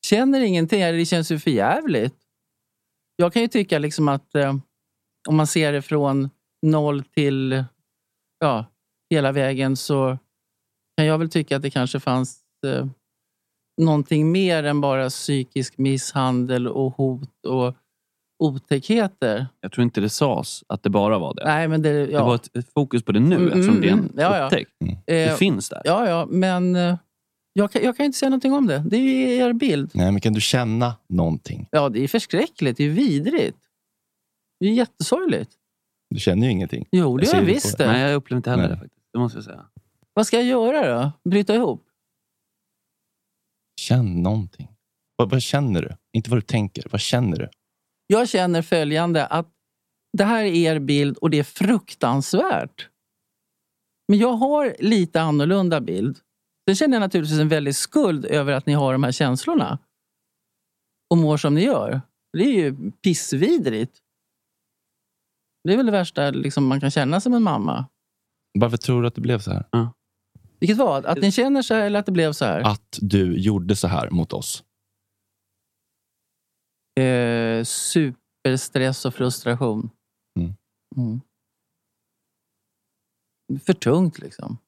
Känner 0.06 0.40
ingenting, 0.40 0.80
eller 0.80 0.98
det 0.98 1.06
känns 1.06 1.32
ju 1.32 1.38
för 1.38 1.50
jävligt. 1.50 2.23
Jag 3.16 3.32
kan 3.32 3.42
ju 3.42 3.48
tycka 3.48 3.78
liksom 3.78 4.08
att 4.08 4.34
eh, 4.34 4.54
om 5.28 5.36
man 5.36 5.46
ser 5.46 5.72
det 5.72 5.82
från 5.82 6.30
noll 6.62 7.04
till 7.04 7.64
ja, 8.40 8.64
hela 9.10 9.32
vägen 9.32 9.76
så 9.76 10.18
kan 10.96 11.06
jag 11.06 11.18
väl 11.18 11.30
tycka 11.30 11.56
att 11.56 11.62
det 11.62 11.70
kanske 11.70 12.00
fanns 12.00 12.40
eh, 12.66 12.86
någonting 13.82 14.32
mer 14.32 14.64
än 14.64 14.80
bara 14.80 15.08
psykisk 15.08 15.78
misshandel 15.78 16.68
och 16.68 16.96
hot 16.96 17.46
och 17.46 17.74
otäckheter. 18.38 19.46
Jag 19.60 19.72
tror 19.72 19.82
inte 19.82 20.00
det 20.00 20.08
sades 20.08 20.64
att 20.68 20.82
det 20.82 20.90
bara 20.90 21.18
var 21.18 21.34
det. 21.34 21.44
Nej, 21.44 21.68
men 21.68 21.82
det, 21.82 21.90
ja. 21.90 22.18
Det 22.18 22.24
var 22.24 22.34
ett, 22.34 22.56
ett 22.56 22.72
fokus 22.72 23.02
på 23.02 23.12
det 23.12 23.20
nu 23.20 23.36
Mm, 23.36 23.48
eftersom 23.48 23.80
det 23.80 23.88
är 23.88 23.92
en 23.92 23.98
mm, 23.98 24.12
ja, 24.16 24.38
ja. 24.38 24.44
upptäckt. 24.44 24.70
Eh, 24.80 24.90
Det 25.06 25.38
finns 25.38 25.68
där. 25.68 25.82
Ja, 25.84 26.08
ja, 26.08 26.26
men 26.30 26.76
eh, 26.76 26.96
jag 27.56 27.72
kan, 27.72 27.82
jag 27.82 27.96
kan 27.96 28.06
inte 28.06 28.18
säga 28.18 28.30
någonting 28.30 28.52
om 28.52 28.66
det. 28.66 28.82
Det 28.86 28.96
är 28.96 29.00
ju 29.00 29.34
er 29.34 29.52
bild. 29.52 29.90
Nej, 29.94 30.12
men 30.12 30.20
kan 30.20 30.32
du 30.32 30.40
känna 30.40 30.96
någonting? 31.08 31.68
Ja, 31.70 31.88
det 31.88 32.04
är 32.04 32.08
förskräckligt. 32.08 32.76
Det 32.76 32.84
är 32.84 32.90
vidrigt. 32.90 33.58
Det 34.60 34.66
är 34.66 34.72
jättesorgligt. 34.72 35.50
Du 36.10 36.20
känner 36.20 36.46
ju 36.46 36.52
ingenting. 36.52 36.88
Jo, 36.92 37.16
det 37.16 37.24
Jag 37.24 37.32
gör 37.32 37.40
jag 37.40 37.48
det 37.48 37.54
visst 37.54 37.78
det. 37.78 37.86
Nej, 37.86 38.00
jag 38.00 38.14
upplever 38.14 38.36
inte 38.36 38.50
heller 38.50 38.62
Nej. 38.62 38.72
det 38.72 38.76
faktiskt. 38.78 39.06
Det 39.12 39.18
måste 39.18 39.38
jag 39.38 39.44
säga. 39.44 39.66
Vad 40.14 40.26
ska 40.26 40.36
jag 40.36 40.46
göra 40.46 41.02
då? 41.02 41.30
Bryta 41.30 41.54
ihop? 41.54 41.86
Känn 43.80 44.22
någonting. 44.22 44.68
Vad, 45.16 45.30
vad 45.30 45.42
känner 45.42 45.82
du? 45.82 45.96
Inte 46.12 46.30
vad 46.30 46.36
du 46.38 46.42
tänker. 46.42 46.86
Vad 46.90 47.00
känner 47.00 47.36
du? 47.36 47.48
Jag 48.06 48.28
känner 48.28 48.62
följande, 48.62 49.26
att 49.26 49.48
det 50.12 50.24
här 50.24 50.44
är 50.44 50.54
er 50.54 50.78
bild 50.78 51.16
och 51.16 51.30
det 51.30 51.38
är 51.38 51.44
fruktansvärt. 51.44 52.88
Men 54.08 54.18
jag 54.18 54.32
har 54.32 54.76
lite 54.78 55.20
annorlunda 55.20 55.80
bild. 55.80 56.18
Sen 56.68 56.76
känner 56.76 56.94
jag 56.94 57.00
naturligtvis 57.00 57.40
en 57.40 57.48
väldig 57.48 57.76
skuld 57.76 58.24
över 58.24 58.52
att 58.52 58.66
ni 58.66 58.72
har 58.72 58.92
de 58.92 59.04
här 59.04 59.12
känslorna. 59.12 59.78
Och 61.10 61.18
mår 61.18 61.36
som 61.36 61.54
ni 61.54 61.64
gör. 61.64 62.00
Det 62.32 62.44
är 62.44 62.52
ju 62.52 62.90
pissvidrigt. 62.90 63.98
Det 65.64 65.72
är 65.72 65.76
väl 65.76 65.86
det 65.86 65.92
värsta 65.92 66.30
liksom, 66.30 66.66
man 66.66 66.80
kan 66.80 66.90
känna 66.90 67.20
som 67.20 67.34
en 67.34 67.42
mamma. 67.42 67.86
Varför 68.58 68.76
tror 68.76 69.02
du 69.02 69.08
att 69.08 69.14
det 69.14 69.20
blev 69.20 69.38
så 69.38 69.50
här? 69.50 69.64
Vilket 70.60 70.76
vad? 70.76 71.06
Att 71.06 71.18
ni 71.18 71.32
känner 71.32 71.62
så 71.62 71.74
här 71.74 71.86
eller 71.86 71.98
att 71.98 72.06
det 72.06 72.12
blev 72.12 72.32
så 72.32 72.44
här? 72.44 72.60
Att 72.60 72.98
du 73.00 73.38
gjorde 73.38 73.76
så 73.76 73.88
här 73.88 74.10
mot 74.10 74.32
oss? 74.32 74.64
Eh, 77.00 77.64
superstress 77.64 79.04
och 79.04 79.14
frustration. 79.14 79.90
Mm. 80.38 80.54
Mm. 80.96 81.20
För 83.60 83.72
tungt 83.72 84.18
liksom. 84.18 84.58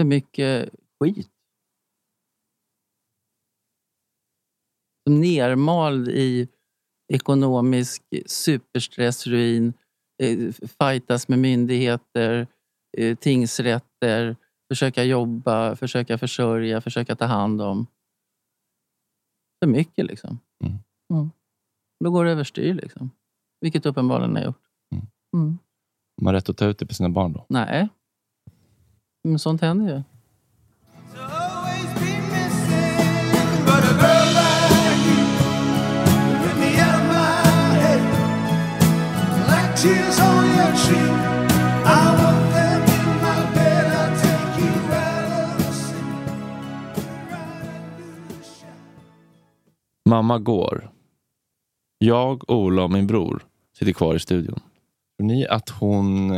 För 0.00 0.04
mycket 0.04 0.74
skit. 1.00 1.30
Som 5.06 5.20
nermald 5.20 6.08
i 6.08 6.48
ekonomisk 7.12 8.02
superstress, 8.26 9.26
ruin, 9.26 9.72
eh, 10.22 10.52
fightas 10.52 11.28
med 11.28 11.38
myndigheter, 11.38 12.46
eh, 12.98 13.16
tingsrätter, 13.16 14.36
försöka 14.72 15.04
jobba, 15.04 15.76
försöka 15.76 16.18
försörja, 16.18 16.80
försöka 16.80 17.16
ta 17.16 17.24
hand 17.24 17.62
om. 17.62 17.86
För 19.64 19.70
mycket 19.70 20.06
liksom. 20.06 20.40
Mm. 20.64 20.78
Mm. 21.12 21.30
Då 22.04 22.10
går 22.10 22.24
det 22.24 22.30
överstyr 22.30 22.74
liksom. 22.74 23.10
Vilket 23.60 23.86
uppenbarligen 23.86 24.36
har 24.36 24.44
gjort. 24.44 24.62
Mm. 24.92 25.06
Mm. 25.36 25.58
Man 26.20 26.26
har 26.26 26.32
rätt 26.32 26.48
att 26.48 26.56
ta 26.56 26.66
ut 26.66 26.78
det 26.78 26.86
på 26.86 26.94
sina 26.94 27.08
barn 27.08 27.32
då? 27.32 27.46
Nej. 27.48 27.88
Men 29.22 29.38
sånt 29.38 29.60
händer 29.60 29.94
ju. 29.94 30.02
Mamma 50.08 50.38
går. 50.38 50.90
Jag, 51.98 52.50
Ola 52.50 52.82
och 52.82 52.90
min 52.90 53.06
bror 53.06 53.42
sitter 53.78 53.92
kvar 53.92 54.14
i 54.14 54.18
studion. 54.18 54.60
Tror 55.16 55.26
ni 55.26 55.46
att 55.46 55.68
hon... 55.68 56.30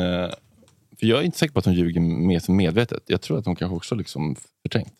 För 1.01 1.07
jag 1.07 1.19
är 1.21 1.23
inte 1.23 1.39
säker 1.39 1.53
på 1.53 1.59
att 1.59 1.65
hon 1.65 1.75
ljuger 1.75 2.01
med 2.01 2.49
medvetet. 2.49 3.03
Jag 3.07 3.21
tror 3.21 3.39
att 3.39 3.47
hon 3.47 3.57
kanske 3.57 3.77
också 3.77 3.95
liksom 3.95 4.37
förträngt. 4.63 4.95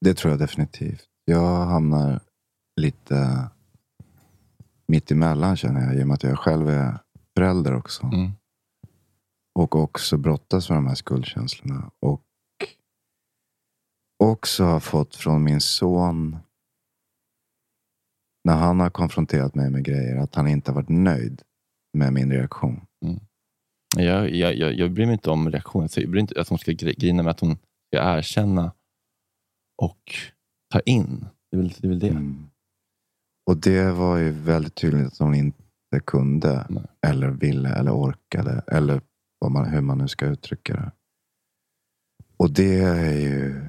Det 0.00 0.14
tror 0.14 0.30
jag 0.30 0.40
definitivt. 0.40 1.04
Jag 1.24 1.66
hamnar 1.66 2.20
lite 2.80 3.48
mitt 4.88 5.10
emellan 5.10 5.56
känner 5.56 5.80
jag. 5.80 5.96
I 5.96 6.02
och 6.02 6.06
med 6.06 6.14
att 6.14 6.22
jag 6.22 6.38
själv 6.38 6.68
är 6.68 6.98
förälder 7.36 7.74
också. 7.74 8.06
Mm. 8.06 8.30
Och 9.58 9.76
också 9.76 10.16
brottas 10.16 10.68
med 10.68 10.78
de 10.78 10.86
här 10.86 10.94
skuldkänslorna. 10.94 11.90
Och 12.00 12.22
också 14.24 14.64
har 14.64 14.80
fått 14.80 15.16
från 15.16 15.44
min 15.44 15.60
son. 15.60 16.36
När 18.44 18.56
han 18.56 18.80
har 18.80 18.90
konfronterat 18.90 19.54
mig 19.54 19.70
med 19.70 19.84
grejer. 19.84 20.16
Att 20.16 20.34
han 20.34 20.48
inte 20.48 20.70
har 20.70 20.74
varit 20.74 20.88
nöjd 20.88 21.42
med 21.92 22.12
min 22.12 22.32
reaktion. 22.32 22.86
Jag, 24.04 24.30
jag, 24.30 24.56
jag, 24.56 24.74
jag 24.74 24.92
bryr 24.92 25.06
mig 25.06 25.12
inte 25.12 25.30
om 25.30 25.50
reaktionen. 25.50 25.88
Jag 25.96 26.10
bryr 26.10 26.12
mig 26.12 26.20
inte 26.20 26.40
att 26.40 26.48
hon 26.48 26.58
ska 26.58 26.70
gri- 26.70 26.98
grina 26.98 27.22
med 27.22 27.30
att 27.30 27.40
hon 27.40 27.56
ska 27.56 28.16
erkänna 28.18 28.72
och 29.82 30.14
ta 30.72 30.80
in. 30.80 31.26
Det 31.50 31.56
är 31.56 31.60
väl 31.60 31.68
det. 31.68 31.86
Är 31.86 31.88
väl 31.88 31.98
det. 31.98 32.08
Mm. 32.08 32.50
Och 33.50 33.56
det 33.56 33.92
var 33.92 34.16
ju 34.16 34.30
väldigt 34.30 34.74
tydligt 34.74 35.06
att 35.06 35.18
hon 35.18 35.34
inte 35.34 36.00
kunde. 36.06 36.66
Nej. 36.68 36.82
Eller 37.06 37.28
ville 37.28 37.68
eller 37.68 37.90
orkade. 37.92 38.64
Eller 38.66 39.00
vad 39.38 39.50
man, 39.50 39.68
hur 39.68 39.80
man 39.80 39.98
nu 39.98 40.08
ska 40.08 40.26
uttrycka 40.26 40.74
det. 40.74 40.92
Och 42.36 42.50
det 42.50 42.78
är 42.80 43.18
ju 43.18 43.66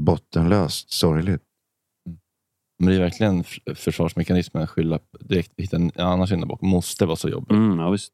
bottenlöst 0.00 0.90
sorgligt. 0.90 1.42
Men 2.78 2.88
det 2.88 2.94
är 2.96 3.00
verkligen 3.00 3.44
försvarsmekanismen 3.74 4.62
att 4.62 4.70
skylla 4.70 4.98
på- 4.98 5.18
direkt 5.20 5.52
hitta 5.56 5.76
en 5.76 5.92
annan 5.96 6.26
syndabock. 6.28 6.60
Måste 6.62 7.06
vara 7.06 7.16
så 7.16 7.28
jobbigt. 7.28 7.50
Mm, 7.50 7.78
ja, 7.78 7.90
visst. 7.90 8.12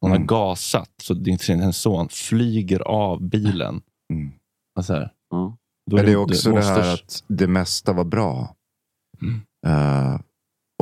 Hon 0.00 0.10
har 0.10 0.16
Mm. 0.16 0.26
gasat 0.26 0.90
så 1.02 1.14
din, 1.14 1.38
hennes 1.48 1.76
son 1.78 2.08
flyger 2.08 2.80
av 2.80 3.22
bilen. 3.22 3.82
Mm. 4.12 4.32
Alltså 4.78 4.92
här, 4.92 5.12
Ja. 5.30 5.56
då 5.90 5.96
Men 5.96 6.04
det 6.04 6.10
är 6.10 6.14
du- 6.14 6.16
också 6.16 6.48
det 6.50 6.54
måste- 6.56 6.72
här 6.72 6.94
att 6.94 7.24
det 7.28 7.46
mesta 7.46 7.92
var 7.92 8.04
bra. 8.04 8.56
Mm. 9.22 9.40
Eh, 9.66 10.20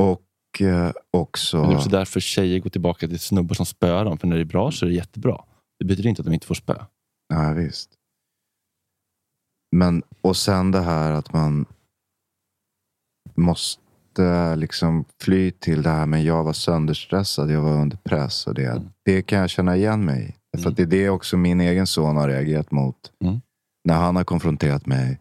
och 0.01 0.61
eh, 0.61 0.91
också... 1.17 1.57
Men 1.57 1.67
det 1.69 1.73
är 1.73 1.77
också 1.77 1.89
därför 1.89 2.19
tjejer 2.19 2.59
går 2.59 2.69
tillbaka 2.69 3.07
till 3.07 3.19
snubbar 3.19 3.55
som 3.55 3.65
spöar 3.65 4.05
dem. 4.05 4.17
För 4.17 4.27
när 4.27 4.35
det 4.35 4.41
är 4.41 4.45
bra 4.45 4.71
så 4.71 4.85
är 4.85 4.89
det 4.89 4.95
jättebra. 4.95 5.43
Det 5.79 5.85
betyder 5.85 6.09
inte 6.09 6.21
att 6.21 6.25
de 6.25 6.33
inte 6.33 6.47
får 6.47 6.55
spö. 6.55 6.75
Ja, 7.33 7.53
visst. 7.53 7.89
Men, 9.75 10.03
och 10.21 10.37
sen 10.37 10.71
det 10.71 10.79
här 10.81 11.11
att 11.11 11.33
man 11.33 11.65
måste 13.37 14.55
liksom 14.55 15.05
fly 15.21 15.51
till 15.51 15.81
det 15.81 15.89
här 15.89 16.05
med 16.05 16.23
jag 16.23 16.43
var 16.43 16.53
sönderstressad, 16.53 17.51
jag 17.51 17.61
var 17.61 17.81
under 17.81 17.97
press. 17.97 18.47
Och 18.47 18.53
det, 18.53 18.81
det 19.05 19.21
kan 19.21 19.39
jag 19.39 19.49
känna 19.49 19.75
igen 19.75 20.05
mig 20.05 20.37
i. 20.53 20.57
För 20.57 20.69
att 20.69 20.77
det 20.77 20.83
är 20.83 20.87
det 20.87 21.09
också 21.09 21.37
min 21.37 21.61
egen 21.61 21.87
son 21.87 22.17
har 22.17 22.27
reagerat 22.27 22.71
mot. 22.71 22.97
Mm. 23.23 23.41
När 23.83 23.95
han 23.95 24.15
har 24.15 24.23
konfronterat 24.23 24.85
mig 24.85 25.19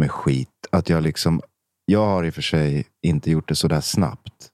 med 0.00 0.10
skit. 0.10 0.48
Att 0.70 0.88
jag 0.88 1.02
liksom, 1.02 1.40
jag 1.84 2.06
har 2.06 2.24
i 2.24 2.30
och 2.30 2.34
för 2.34 2.42
sig 2.42 2.86
inte 3.02 3.30
gjort 3.30 3.48
det 3.48 3.54
så 3.54 3.68
där 3.68 3.80
snabbt. 3.80 4.50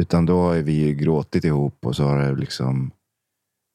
Utan 0.00 0.26
då 0.26 0.40
har 0.40 0.54
vi 0.54 0.72
ju 0.72 0.94
gråtit 0.94 1.44
ihop 1.44 1.86
och 1.86 1.96
så 1.96 2.04
har 2.04 2.18
det 2.18 2.34
liksom 2.34 2.90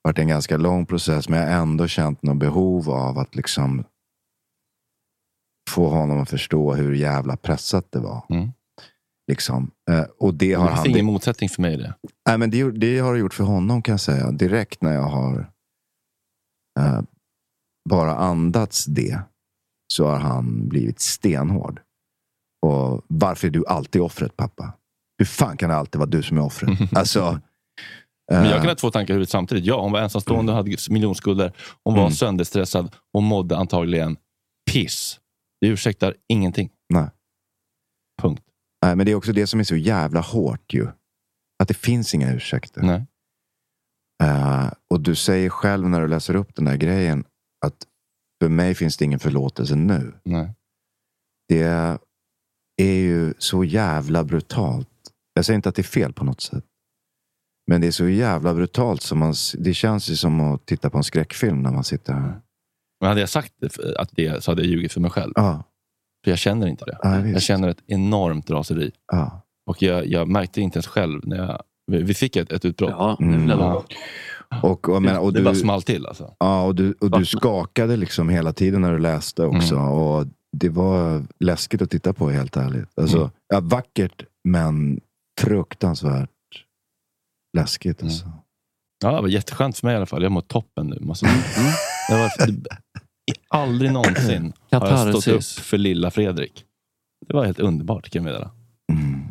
varit 0.04 0.20
en 0.20 0.28
ganska 0.28 0.58
lång 0.58 0.86
process. 0.86 1.30
Men 1.30 1.40
jag 1.40 1.48
har 1.48 1.62
ändå 1.62 1.88
känt 1.88 2.24
något 2.24 2.38
behov 2.38 2.90
av 2.90 3.18
att 3.18 3.36
liksom 3.36 3.84
få 5.74 5.88
honom 5.90 6.20
att 6.22 6.30
förstå 6.30 6.74
hur 6.74 6.94
jävla 6.94 7.38
pressat 7.38 7.92
det 7.92 8.00
var. 8.00 8.26
Mm. 8.30 8.52
Liksom. 9.32 9.72
Eh, 9.92 10.04
och 10.20 10.34
det 10.34 10.48
Det 10.48 10.54
har 10.54 10.68
finns 10.68 10.80
han... 10.80 10.90
ingen 10.90 11.06
motsättning 11.06 11.50
för 11.50 11.62
mig 11.62 11.74
i 11.74 11.78
det. 11.78 11.94
Nej, 12.28 12.38
men 12.38 12.50
det, 12.50 12.72
det 12.72 13.00
har 13.00 13.14
det 13.14 13.20
gjort 13.20 13.34
för 13.34 13.44
honom 13.44 13.82
kan 13.82 13.94
jag 13.94 14.00
säga. 14.00 14.32
Direkt 14.32 14.82
när 14.82 14.94
jag 14.94 15.04
har 15.10 15.50
eh, 16.80 17.02
bara 17.90 18.16
andats 18.16 18.86
det 18.86 19.20
så 19.94 20.08
har 20.08 20.20
han 20.20 20.70
blivit 20.70 21.00
stenhård. 21.00 21.82
Och 22.66 23.02
varför 23.08 23.48
är 23.48 23.52
du 23.52 23.66
alltid 23.68 24.02
offret 24.02 24.38
pappa? 24.38 24.74
Hur 25.18 25.26
fan 25.26 25.58
kan 25.58 25.70
det 25.70 25.76
alltid 25.76 26.00
vara 26.00 26.10
du 26.10 26.24
som 26.24 26.38
är 26.38 26.42
offret? 26.46 26.80
alltså, 26.98 27.40
Men 28.32 28.44
jag 28.46 28.54
eh, 28.56 28.58
kan 28.60 28.68
ha 28.68 28.76
två 28.76 28.92
tankar 28.92 29.14
i 29.14 29.16
huvudet 29.16 29.30
samtidigt. 29.30 29.66
Ja, 29.66 29.82
hon 29.82 29.92
var 29.92 30.00
ensamstående 30.02 30.52
och 30.52 30.56
hade 30.58 30.78
miljonskulder. 30.90 31.54
Hon 31.84 31.94
var 31.94 32.02
Mm. 32.02 32.14
sönderstressad. 32.14 32.96
Hon 33.14 33.24
mådde 33.24 33.58
antagligen 33.58 34.18
piss. 34.72 35.20
Det 35.64 35.70
ursäktar 35.70 36.16
ingenting. 36.28 36.70
Nej. 36.90 37.10
Punkt. 38.22 38.44
nej, 38.82 38.96
men 38.96 39.06
det 39.06 39.12
är 39.12 39.16
också 39.16 39.34
det 39.34 39.48
som 39.48 39.60
är 39.60 39.64
så 39.64 39.76
jävla 39.76 40.22
hårt 40.22 40.74
ju. 40.74 40.88
Att 41.60 41.68
det 41.68 41.74
finns 41.74 42.14
inga 42.14 42.34
ursäkter. 42.34 42.82
Nej. 42.82 43.06
Eh, 44.24 44.72
och 44.90 45.00
du 45.00 45.16
säger 45.16 45.50
själv 45.50 45.90
när 45.90 46.02
du 46.02 46.08
läser 46.08 46.36
upp 46.36 46.56
den 46.56 46.66
där 46.66 46.78
grejen 46.78 47.26
att 47.66 47.88
för 48.42 48.50
mig 48.50 48.76
finns 48.76 48.98
det 48.98 49.06
ingen 49.06 49.20
förlåtelse 49.20 49.76
nu. 49.76 50.14
Nej. 50.24 50.54
Det 51.48 51.98
är 52.82 52.94
ju 52.94 53.34
så 53.38 53.64
jävla 53.64 54.24
brutalt. 54.24 54.90
Jag 55.34 55.46
säger 55.46 55.56
inte 55.56 55.70
att 55.70 55.76
det 55.76 55.82
är 55.82 55.84
fel 55.84 56.14
på 56.14 56.26
något 56.26 56.42
sätt. 56.42 56.66
Men 57.68 57.82
det 57.82 57.88
är 57.88 57.92
så 57.92 58.08
jävla 58.08 58.54
brutalt. 58.54 59.02
Som 59.02 59.20
man, 59.20 59.34
det 59.58 59.74
känns 59.74 60.10
ju 60.10 60.16
som 60.16 60.40
att 60.40 60.66
titta 60.66 60.90
på 60.90 60.98
en 60.98 61.04
skräckfilm 61.04 61.62
när 61.62 61.72
man 61.72 61.84
sitter 61.84 62.14
här. 62.14 62.42
Men 63.04 63.10
hade 63.10 63.20
jag 63.20 63.30
sagt 63.30 63.54
det- 63.60 63.96
att 64.00 64.10
det 64.12 64.44
så 64.44 64.52
hade 64.52 64.62
jag 64.62 64.72
ljugit 64.72 64.94
för 64.94 65.02
mig 65.02 65.12
själv. 65.12 65.32
Ja, 65.36 65.64
För 66.24 66.32
jag 66.32 66.40
känner 66.40 66.68
inte 66.68 66.86
det. 66.86 66.98
ja 67.04 67.28
Jag 67.28 67.42
känner 67.42 67.68
ett 67.68 67.84
enormt 67.88 68.50
raseri. 68.50 68.92
Ja. 69.12 69.42
Och 69.70 69.82
jag, 69.82 70.08
jag 70.08 70.28
märkte 70.28 70.62
inte 70.62 70.78
ens 70.78 70.88
själv 70.88 71.22
när 71.24 71.38
jag... 71.38 71.64
Vi 71.92 72.04
vi 72.04 72.14
fick 72.14 72.36
ett, 72.36 72.52
ett 72.52 72.66
utbrott. 72.66 72.90
Ja, 72.90 73.16
det 73.20 73.26
jag 73.26 73.60
Ja. 73.60 74.62
Och, 74.62 74.90
och, 74.90 75.02
men, 75.02 75.18
och 75.18 75.34
det 75.34 75.40
du, 75.40 75.46
bara 75.46 75.56
small 75.56 75.82
till 75.82 76.06
alltså. 76.06 76.36
ja, 76.40 76.64
och, 76.64 76.76
du, 76.76 76.94
och 77.02 77.12
du 77.20 77.26
skakade 77.26 77.98
liksom 77.98 78.30
hela 78.30 78.54
tiden 78.54 78.82
när 78.82 78.92
du 78.92 79.00
läste 79.00 79.44
också. 79.46 79.76
Mm. 79.76 79.88
Och 79.90 80.26
det 80.58 80.70
var 80.70 81.24
läskigt 81.40 81.82
att 81.82 81.90
titta 81.90 82.14
på 82.14 82.30
helt 82.30 82.58
ärligt. 82.58 83.00
Alltså, 83.00 83.18
Mm. 83.18 83.30
ja, 83.48 83.60
vackert 83.60 84.24
men 84.44 85.00
fruktansvärt 85.42 86.30
läskigt. 87.58 88.02
Mm. 88.02 88.10
Alltså. 88.12 88.32
Ja, 89.04 89.12
det 89.16 89.22
var 89.22 89.28
jätteskönt 89.28 89.78
för 89.78 89.88
mig 89.88 89.94
i 89.94 89.98
alla 89.98 90.06
fall. 90.06 90.24
Jag 90.24 90.32
mår 90.32 90.42
toppen 90.42 90.88
nu. 90.88 90.98
Måste 91.02 91.26
jag 91.26 91.36
säga. 91.36 91.74
Det 92.10 92.16
var, 92.18 92.48
det, 92.48 92.70
aldrig 93.48 93.92
någonsin 93.92 94.54
har 94.72 94.88
jag 94.88 95.00
stått 95.00 95.16
upp 95.16 95.24
Katarsis. 95.24 95.60
för 95.60 95.78
lilla 95.78 96.12
Fredrik. 96.12 96.66
Det 97.28 97.34
var 97.34 97.46
helt 97.46 97.60
underbart 97.60 98.10
kan 98.10 98.20
jag 98.24 98.26
meddela. 98.32 98.52
Mm. 98.92 99.22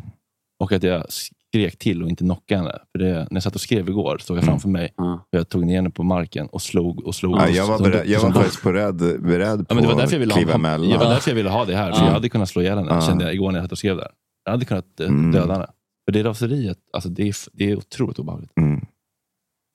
Och 0.63 0.71
att 0.71 0.83
jag 0.83 1.05
skrek 1.09 1.77
till 1.79 2.03
och 2.03 2.09
inte 2.09 2.23
knockade 2.23 2.61
henne. 2.61 2.77
För 2.91 2.99
det, 2.99 3.13
när 3.13 3.27
jag 3.31 3.43
satt 3.43 3.55
och 3.55 3.61
skrev 3.61 3.89
igår 3.89 4.17
stod 4.17 4.37
jag 4.37 4.43
framför 4.45 4.69
mig. 4.69 4.93
Ja. 4.97 5.13
Och 5.13 5.37
jag 5.39 5.49
tog 5.49 5.65
ner 5.65 5.75
henne 5.75 5.89
på 5.89 6.03
marken 6.03 6.47
och 6.47 6.61
slog 6.61 7.05
och 7.07 7.15
slog. 7.15 7.37
Ja, 7.37 7.49
jag 7.49 7.67
var, 7.67 7.77
Som- 7.77 7.83
beredd, 7.91 8.07
jag 8.07 8.19
var 8.19 8.31
som- 8.31 8.33
faktiskt 8.41 8.63
beredd, 8.63 8.95
beredd 9.23 9.59
på 9.59 9.65
Ja, 9.69 9.75
men 9.75 9.83
det 9.83 9.89
var 9.89 9.97
därför 10.01 10.13
jag 10.13 10.19
ville 10.19 10.33
att 10.33 10.37
kliva 10.37 10.51
ha, 10.51 10.59
emellan. 10.59 10.89
det 10.89 10.97
var 10.97 11.05
därför 11.13 11.31
jag 11.31 11.35
ville 11.35 11.49
ha 11.49 11.65
det 11.65 11.75
här. 11.75 11.91
För 11.91 11.99
Ja. 11.99 12.05
jag 12.05 12.13
hade 12.13 12.29
kunnat 12.29 12.49
slå 12.49 12.61
ihjäl 12.61 12.77
henne, 12.77 12.89
Ja. 12.93 13.01
kände 13.01 13.23
jag 13.23 13.33
igår 13.33 13.51
när 13.51 13.59
jag 13.59 13.65
satt 13.65 13.71
och 13.71 13.77
skrev 13.77 13.97
där. 13.97 14.11
Jag 14.45 14.51
hade 14.51 14.65
kunnat 14.65 14.99
eh, 14.99 15.07
Mm. 15.07 15.31
döda 15.31 15.53
henne. 15.53 15.67
För 16.05 16.11
det 16.11 16.23
raseriet, 16.23 16.77
alltså 16.93 17.09
det, 17.09 17.23
är, 17.23 17.29
f- 17.29 17.47
det 17.53 17.71
är 17.71 17.75
otroligt 17.77 18.19
obehagligt. 18.19 18.51
Mm. 18.57 18.79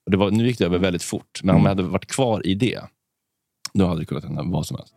Och 0.06 0.10
det 0.10 0.16
var, 0.16 0.30
nu 0.30 0.46
gick 0.46 0.58
det 0.58 0.64
över 0.64 0.78
väldigt 0.78 1.02
fort, 1.02 1.40
men 1.42 1.50
om 1.54 1.60
Mm. 1.60 1.64
jag 1.64 1.76
hade 1.76 1.82
varit 1.92 2.06
kvar 2.06 2.46
i 2.46 2.54
det, 2.54 2.80
då 3.74 3.86
hade 3.86 4.00
det 4.00 4.06
kunnat 4.06 4.24
hända 4.24 4.42
vad 4.46 4.66
som 4.66 4.76
helst. 4.76 4.94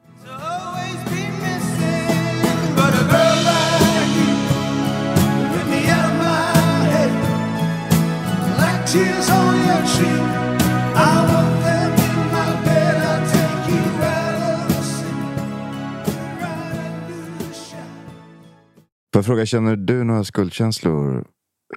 Får 19.13 19.19
jag 19.19 19.25
fråga, 19.25 19.45
känner 19.45 19.75
du 19.75 20.03
några 20.03 20.23
skuldkänslor 20.23 21.25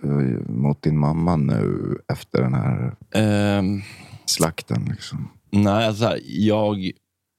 eh, 0.02 0.10
mot 0.48 0.82
din 0.82 0.98
mamma 0.98 1.36
nu 1.36 1.96
efter 2.12 2.42
den 2.42 2.54
här 2.54 2.96
Ehm, 3.14 3.80
slakten? 4.26 4.84
Liksom? 4.90 5.28
Nej, 5.54 5.86
alltså 5.86 6.02
så 6.02 6.08
här, 6.08 6.20
jag, 6.24 6.90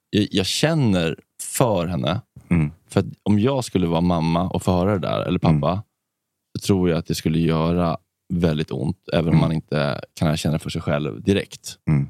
jag, 0.09 0.27
jag 0.31 0.45
känner 0.45 1.19
för 1.41 1.87
henne. 1.87 2.21
Mm. 2.49 2.71
För 2.89 2.99
att 2.99 3.05
om 3.23 3.39
jag 3.39 3.63
skulle 3.65 3.87
vara 3.87 4.01
mamma 4.01 4.49
och 4.49 4.63
få 4.63 4.71
höra 4.71 4.91
det 4.91 4.99
där, 5.07 5.21
eller 5.21 5.39
pappa, 5.39 5.83
så 6.59 6.65
tror 6.67 6.89
jag 6.89 6.97
att 6.99 7.05
det 7.07 7.15
skulle 7.15 7.39
göra 7.39 7.97
väldigt 8.33 8.71
ont, 8.71 8.97
även 9.13 9.25
om 9.27 9.29
Mm. 9.33 9.41
man 9.41 9.51
inte 9.51 10.01
kan 10.13 10.31
erkänna 10.31 10.59
för 10.59 10.69
sig 10.69 10.81
själv 10.81 11.21
direkt. 11.23 11.77
Mm. 11.89 12.07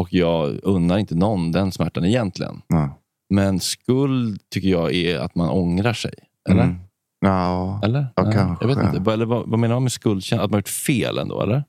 Och 0.00 0.12
jag 0.14 0.58
unnar 0.62 0.98
inte 0.98 1.14
någon 1.14 1.52
den 1.52 1.72
smärtan 1.72 2.04
egentligen. 2.04 2.62
Ja. 2.66 2.98
Men 3.34 3.60
skuld 3.60 4.40
tycker 4.50 4.68
jag 4.68 4.94
är 4.94 5.18
att 5.18 5.34
man 5.34 5.48
ångrar 5.50 5.92
sig. 5.92 6.14
Eller? 6.50 6.62
Mm. 6.62 6.76
Ja. 7.20 7.80
Eller? 7.84 8.06
Ja, 8.16 8.22
Nej, 8.22 8.32
kanske. 8.34 8.64
Jag 8.64 8.74
vet 8.76 8.96
inte. 8.96 9.12
Eller 9.12 9.26
vad, 9.26 9.48
vad 9.48 9.58
menar 9.58 9.74
man 9.74 9.82
med 9.82 9.92
skuldkänsla? 9.92 10.44
Att 10.44 10.50
man 10.50 10.56
har 10.56 10.60
gjort 10.60 10.68
fel 10.68 11.18
ändå, 11.18 11.42
eller? 11.42 11.64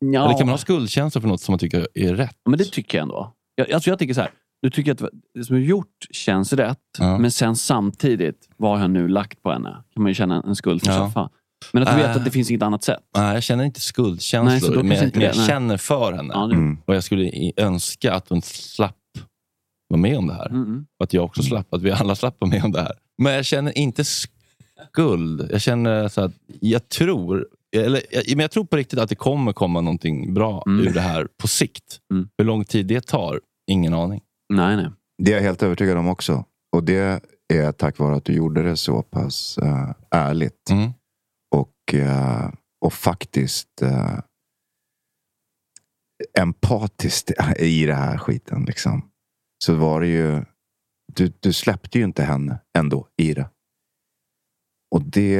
Ja. 0.00 0.24
Eller 0.24 0.38
kan 0.38 0.46
man 0.46 0.52
ha 0.52 0.58
skuldkänsla 0.58 1.20
för 1.20 1.28
något 1.28 1.40
som 1.40 1.52
man 1.52 1.58
tycker 1.58 1.88
är 1.94 2.14
rätt? 2.14 2.36
Men 2.48 2.58
det 2.58 2.64
tycker 2.64 2.98
jag 2.98 3.02
ändå. 3.02 3.34
Jag, 3.54 3.72
alltså 3.72 3.90
jag 3.90 3.98
tycker 3.98 4.14
så 4.14 4.20
här. 4.20 4.30
Du 4.62 4.70
tycker 4.70 4.92
att 4.92 5.02
det 5.34 5.44
som 5.44 5.56
är 5.56 5.60
gjort 5.60 6.06
känns 6.10 6.52
rätt, 6.52 6.78
Ja. 6.98 7.18
men 7.18 7.30
sen 7.30 7.56
samtidigt, 7.56 8.48
vad 8.56 8.70
har 8.72 8.80
jag 8.80 8.90
nu 8.90 9.08
lagt 9.08 9.42
på 9.42 9.52
henne? 9.52 9.76
kan 9.94 10.02
man 10.02 10.10
ju 10.10 10.14
känna 10.14 10.42
en 10.46 10.56
skuld 10.56 10.84
för 10.84 10.92
Ja. 10.92 11.10
Fan. 11.10 11.28
Men 11.72 11.82
att 11.82 11.88
du 11.90 11.96
vet 12.02 12.10
Äh. 12.10 12.16
att 12.16 12.24
det 12.24 12.30
finns 12.30 12.50
inget 12.50 12.62
annat 12.62 12.82
sätt. 12.84 13.00
Nej, 13.16 13.34
jag 13.34 13.42
känner 13.42 13.64
inte 13.64 13.76
Nej, 13.76 13.80
så 13.80 13.86
skuldkänslor, 13.88 14.74
då 14.76 14.82
men, 14.82 14.96
jag, 14.96 15.10
men 15.16 15.22
jag 15.24 15.36
nej. 15.36 15.46
känner 15.46 15.76
för 15.76 16.12
henne. 16.12 16.30
Ja, 16.34 16.46
nu. 16.46 16.54
Mm. 16.54 16.78
Och 16.86 16.94
jag 16.94 17.04
skulle 17.04 17.52
önska 17.56 18.14
att 18.14 18.28
hon 18.28 18.42
slapp 18.42 18.96
vara 19.88 20.00
med 20.00 20.18
om 20.18 20.26
det 20.26 20.34
här. 20.34 20.46
Mm. 20.48 20.86
Och 20.98 21.04
att 21.04 21.12
jag 21.12 21.24
också 21.24 21.42
slapp, 21.42 21.74
att 21.74 21.82
vi 21.82 21.90
alla 21.90 22.14
slapp 22.16 22.36
vara 22.38 22.50
med 22.50 22.64
om 22.64 22.72
det 22.72 22.80
här. 22.82 22.92
Men 23.22 23.32
jag 23.32 23.44
känner 23.44 23.78
inte 23.78 24.04
skuld. 24.04 25.48
Jag 25.50 25.60
känner 25.60 26.08
så 26.08 26.20
att 26.20 26.32
jag 26.60 26.88
tror, 26.88 27.46
eller, 27.76 28.02
jag, 28.10 28.24
men 28.28 28.38
jag 28.40 28.50
tror 28.50 28.64
på 28.64 28.76
riktigt 28.76 28.98
att 28.98 29.08
det 29.08 29.14
kommer 29.14 29.52
komma 29.52 29.80
någonting 29.80 30.34
bra 30.34 30.62
Mm. 30.66 30.86
ur 30.88 30.94
det 30.94 31.00
här 31.00 31.28
på 31.42 31.48
sikt. 31.48 32.00
Mm. 32.12 32.28
Hur 32.38 32.44
lång 32.44 32.64
tid 32.64 32.86
det 32.86 33.06
tar, 33.06 33.40
ingen 33.70 33.94
aning. 33.94 34.20
Nej, 34.52 34.76
nej. 34.76 34.90
Det 35.22 35.30
är 35.32 35.36
jag 35.36 35.42
helt 35.42 35.62
övertygad 35.62 35.98
om 35.98 36.08
också. 36.08 36.44
Och 36.76 36.84
det 36.84 37.22
är 37.54 37.72
tack 37.72 37.98
vare 37.98 38.16
att 38.16 38.24
du 38.24 38.32
gjorde 38.32 38.62
det 38.62 38.76
så 38.76 39.02
pass 39.02 39.58
eh, 39.58 39.90
ärligt. 40.10 40.70
Mm. 40.70 40.90
Och, 41.56 41.94
eh, 41.94 42.50
och 42.84 42.92
faktiskt 42.92 43.82
eh, 43.82 44.18
empatiskt 46.38 47.30
i 47.58 47.86
det 47.86 47.94
här 47.94 48.18
skiten. 48.18 48.64
Liksom. 48.64 49.10
Så 49.64 49.74
var 49.74 50.00
det 50.00 50.06
ju... 50.08 50.44
Du, 51.12 51.32
du 51.40 51.52
släppte 51.52 51.98
ju 51.98 52.04
inte 52.04 52.22
henne 52.22 52.60
ändå 52.78 53.08
i 53.16 53.34
det. 53.34 53.50
Och 54.94 55.02
det 55.02 55.36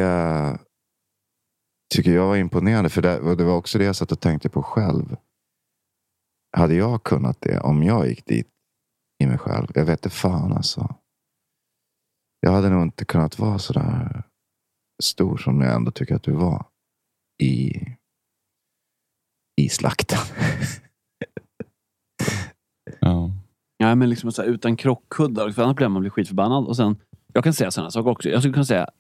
tycker 1.95 2.15
jag 2.15 2.27
var 2.27 2.37
imponerande. 2.37 2.91
För 2.91 3.03
det, 3.03 3.21
och 3.21 3.37
det 3.37 3.45
var 3.45 3.57
också 3.57 3.79
det 3.79 3.85
jag 3.85 3.97
satt 3.97 4.13
och 4.13 4.21
tänkte 4.21 4.49
på 4.49 4.63
själv. 4.63 5.17
Hade 6.57 6.75
jag 6.75 7.03
kunnat 7.03 7.41
det 7.41 7.61
om 7.61 7.83
jag 7.83 8.09
gick 8.09 8.27
dit 8.27 8.49
i 9.23 9.27
mig 9.27 9.39
själv? 9.39 9.67
Jag 9.75 9.85
vet 9.85 9.99
inte 9.99 10.11
fan 10.17 10.53
alltså. 10.53 10.95
Jag 12.41 12.53
hade 12.53 12.71
nog 12.71 12.83
inte 12.83 13.05
kunnat 13.05 13.39
vara 13.39 13.59
sådär 13.59 14.23
stor 15.03 15.37
som 15.37 15.61
jag 15.61 15.75
ändå 15.75 15.91
tycker 15.91 16.15
att 16.15 16.23
du 16.23 16.33
var 16.33 16.67
i, 17.43 17.73
i 19.61 19.69
slakten. 19.69 20.19
Ja. 23.01 23.31
Ja, 23.77 23.95
men 23.95 24.11
liksom 24.11 24.33
så 24.33 24.43
här, 24.43 24.49
utan 24.49 24.77
krockkuddar, 24.77 25.51
för 25.51 25.63
annars 25.63 25.77
blir 25.77 25.89
man 25.89 26.01
blir 26.01 26.11
skitförbannad. 26.11 26.67
Och 26.67 26.77
sen, 26.77 26.97
jag 27.33 27.45
kan 27.45 27.55
säga 27.55 27.71
sådana 27.71 27.91
saker 27.91 28.11
också. 28.11 28.29
Jag 28.29 28.41
skulle 28.41 28.53
kunna 28.53 28.65
säga 28.65 28.91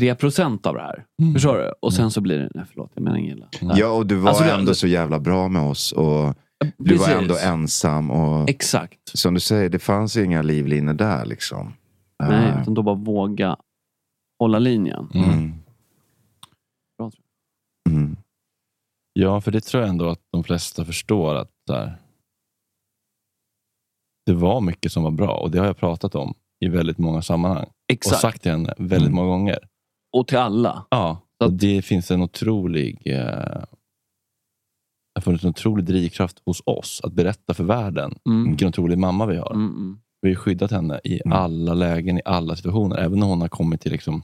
3 0.00 0.14
procent 0.14 0.66
av 0.66 0.74
det 0.74 0.80
här. 0.82 1.04
Mm. 1.22 1.34
Förstår 1.34 1.56
du? 1.58 1.72
Och 1.82 1.94
sen 1.94 2.10
så 2.10 2.20
blir 2.20 2.38
det, 2.38 2.50
nej 2.54 2.64
förlåt, 2.70 2.90
jag 2.94 3.02
menar 3.04 3.16
inget 3.16 3.36
illa. 3.36 3.48
Ja, 3.76 3.88
och 3.92 4.06
du 4.06 4.16
var 4.16 4.28
Alltså, 4.28 4.44
ändå 4.44 4.74
så 4.74 4.86
jävla 4.86 5.20
bra 5.20 5.48
med 5.48 5.62
oss. 5.62 5.92
Och 5.92 6.34
du 6.78 6.96
var 6.96 7.06
Precis. 7.06 7.22
ändå 7.22 7.36
ensam. 7.44 8.10
Och 8.10 8.50
Exakt. 8.50 8.98
som 9.18 9.34
du 9.34 9.40
säger, 9.40 9.68
det 9.68 9.78
fanns 9.78 10.16
inga 10.16 10.42
livlinor 10.42 10.94
där. 10.94 11.24
liksom. 11.26 11.72
Nej, 12.22 12.48
Eh, 12.50 12.62
utan 12.62 12.74
då 12.74 12.82
bara 12.82 12.94
våga 12.94 13.56
hålla 14.38 14.58
linjen. 14.58 15.08
Mm. 15.14 15.52
Bra, 16.98 17.10
tror 17.10 17.22
Mm. 17.90 18.16
Ja, 19.12 19.40
för 19.40 19.50
det 19.50 19.60
tror 19.60 19.80
jag 19.82 19.90
ändå 19.90 20.08
att 20.08 20.20
de 20.32 20.44
flesta 20.44 20.84
förstår 20.84 21.34
att 21.34 21.50
här, 21.70 21.96
det 24.26 24.32
var 24.34 24.60
mycket 24.60 24.92
som 24.92 25.02
var 25.02 25.10
bra 25.10 25.34
och 25.36 25.50
det 25.50 25.58
har 25.58 25.66
jag 25.66 25.76
pratat 25.76 26.14
om 26.14 26.34
i 26.64 26.68
väldigt 26.68 26.98
många 26.98 27.22
sammanhang. 27.22 27.66
Exakt. 27.92 28.14
Och 28.14 28.20
sagt 28.20 28.42
till 28.42 28.50
henne 28.52 28.74
väldigt 28.78 29.00
Mm. 29.08 29.14
många 29.14 29.28
gånger. 29.28 29.58
Och 30.12 30.28
till 30.28 30.38
alla. 30.38 30.86
Ja, 30.90 31.20
Så 31.42 31.46
och 31.46 31.52
det 31.52 31.82
finns 31.82 32.10
en 32.10 32.22
otrolig 32.22 33.02
eh, 33.04 33.62
det 35.14 35.18
har 35.18 35.22
funnits 35.22 35.44
en 35.44 35.50
otrolig 35.50 35.84
drivkraft 35.84 36.42
hos 36.44 36.62
oss 36.66 37.00
att 37.04 37.12
berätta 37.12 37.54
för 37.54 37.64
världen 37.64 38.14
Mm. 38.28 38.48
vilken 38.48 38.68
otrolig 38.68 38.98
mamma 38.98 39.26
vi 39.26 39.36
har. 39.36 39.50
Mm, 39.54 39.66
mm. 39.70 39.98
Vi 40.20 40.28
har 40.28 40.34
skyddat 40.36 40.70
henne 40.70 41.00
i 41.04 41.20
Mm. 41.24 41.38
alla 41.38 41.74
lägen, 41.74 42.18
i 42.18 42.22
alla 42.24 42.56
situationer. 42.56 42.96
Även 42.96 43.18
när 43.18 43.26
hon 43.26 43.40
har 43.40 43.48
kommit 43.48 43.80
till 43.80 43.92
liksom 43.92 44.22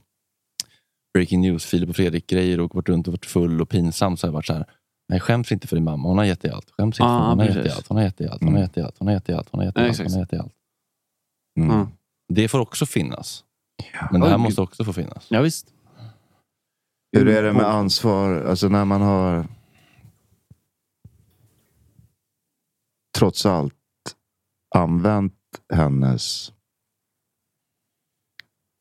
breaking 1.14 1.40
news, 1.40 1.64
Filip 1.66 1.88
och 1.88 1.96
Fredrik-grejer 1.96 2.60
och 2.60 2.74
varit 2.74 2.88
runt 2.88 3.06
och 3.08 3.12
varit 3.12 3.26
full 3.26 3.60
och 3.60 3.68
pinsam. 3.68 4.16
Så 4.16 4.26
har 4.26 4.28
jag 4.28 4.34
varit 4.34 4.46
så 4.46 4.52
här, 4.52 4.64
nej 5.08 5.20
skäms 5.20 5.52
inte 5.52 5.66
för 5.66 5.76
din 5.76 5.84
mamma. 5.84 6.08
Hon 6.08 6.18
har 6.18 6.24
gett 6.24 6.40
dig 6.40 6.50
allt. 6.50 6.70
Skäms 6.70 6.96
inte 7.00 7.04
Ah, 7.04 7.18
för. 7.18 7.26
Hon 7.28 7.38
har 7.38 7.46
gett 7.46 7.76
allt. 7.76 7.88
Hon 7.88 7.96
har 7.96 8.04
gett 8.04 8.16
dig 8.18 8.28
allt. 8.28 8.40
Hon 8.40 8.48
har 8.48 8.52
Mm. 8.54 8.62
gett 8.62 8.74
dig 8.74 8.84
allt. 8.84 8.98
Hon 8.98 9.08
har 9.08 9.14
gett 9.14 9.24
dig 9.26 9.34
allt. 9.36 9.48
Hon 9.50 9.58
har 9.60 9.66
gett 9.66 9.74
dig 9.74 9.84
allt. 9.86 9.98
Hon 9.98 10.12
har 10.12 10.20
gett 10.20 10.30
dig 10.30 10.38
allt. 10.38 10.52
Mm. 11.58 11.70
Mm. 11.70 11.86
Det 12.32 12.48
får 12.48 12.58
också 12.60 12.86
finnas. 12.86 13.44
Ja. 13.92 14.08
Men 14.12 14.20
det 14.20 14.28
här 14.28 14.38
måste 14.38 14.60
också 14.60 14.84
få 14.84 14.92
finnas. 14.92 15.26
Ja, 15.30 15.40
visst. 15.40 15.66
Hur 17.12 17.28
är 17.28 17.42
det 17.42 17.52
med 17.52 17.66
ansvar? 17.66 18.44
Alltså 18.44 18.68
när 18.68 18.84
man 18.84 19.00
har 19.00 19.46
trots 23.18 23.46
allt 23.46 23.74
använt 24.74 25.34
hennes 25.72 26.52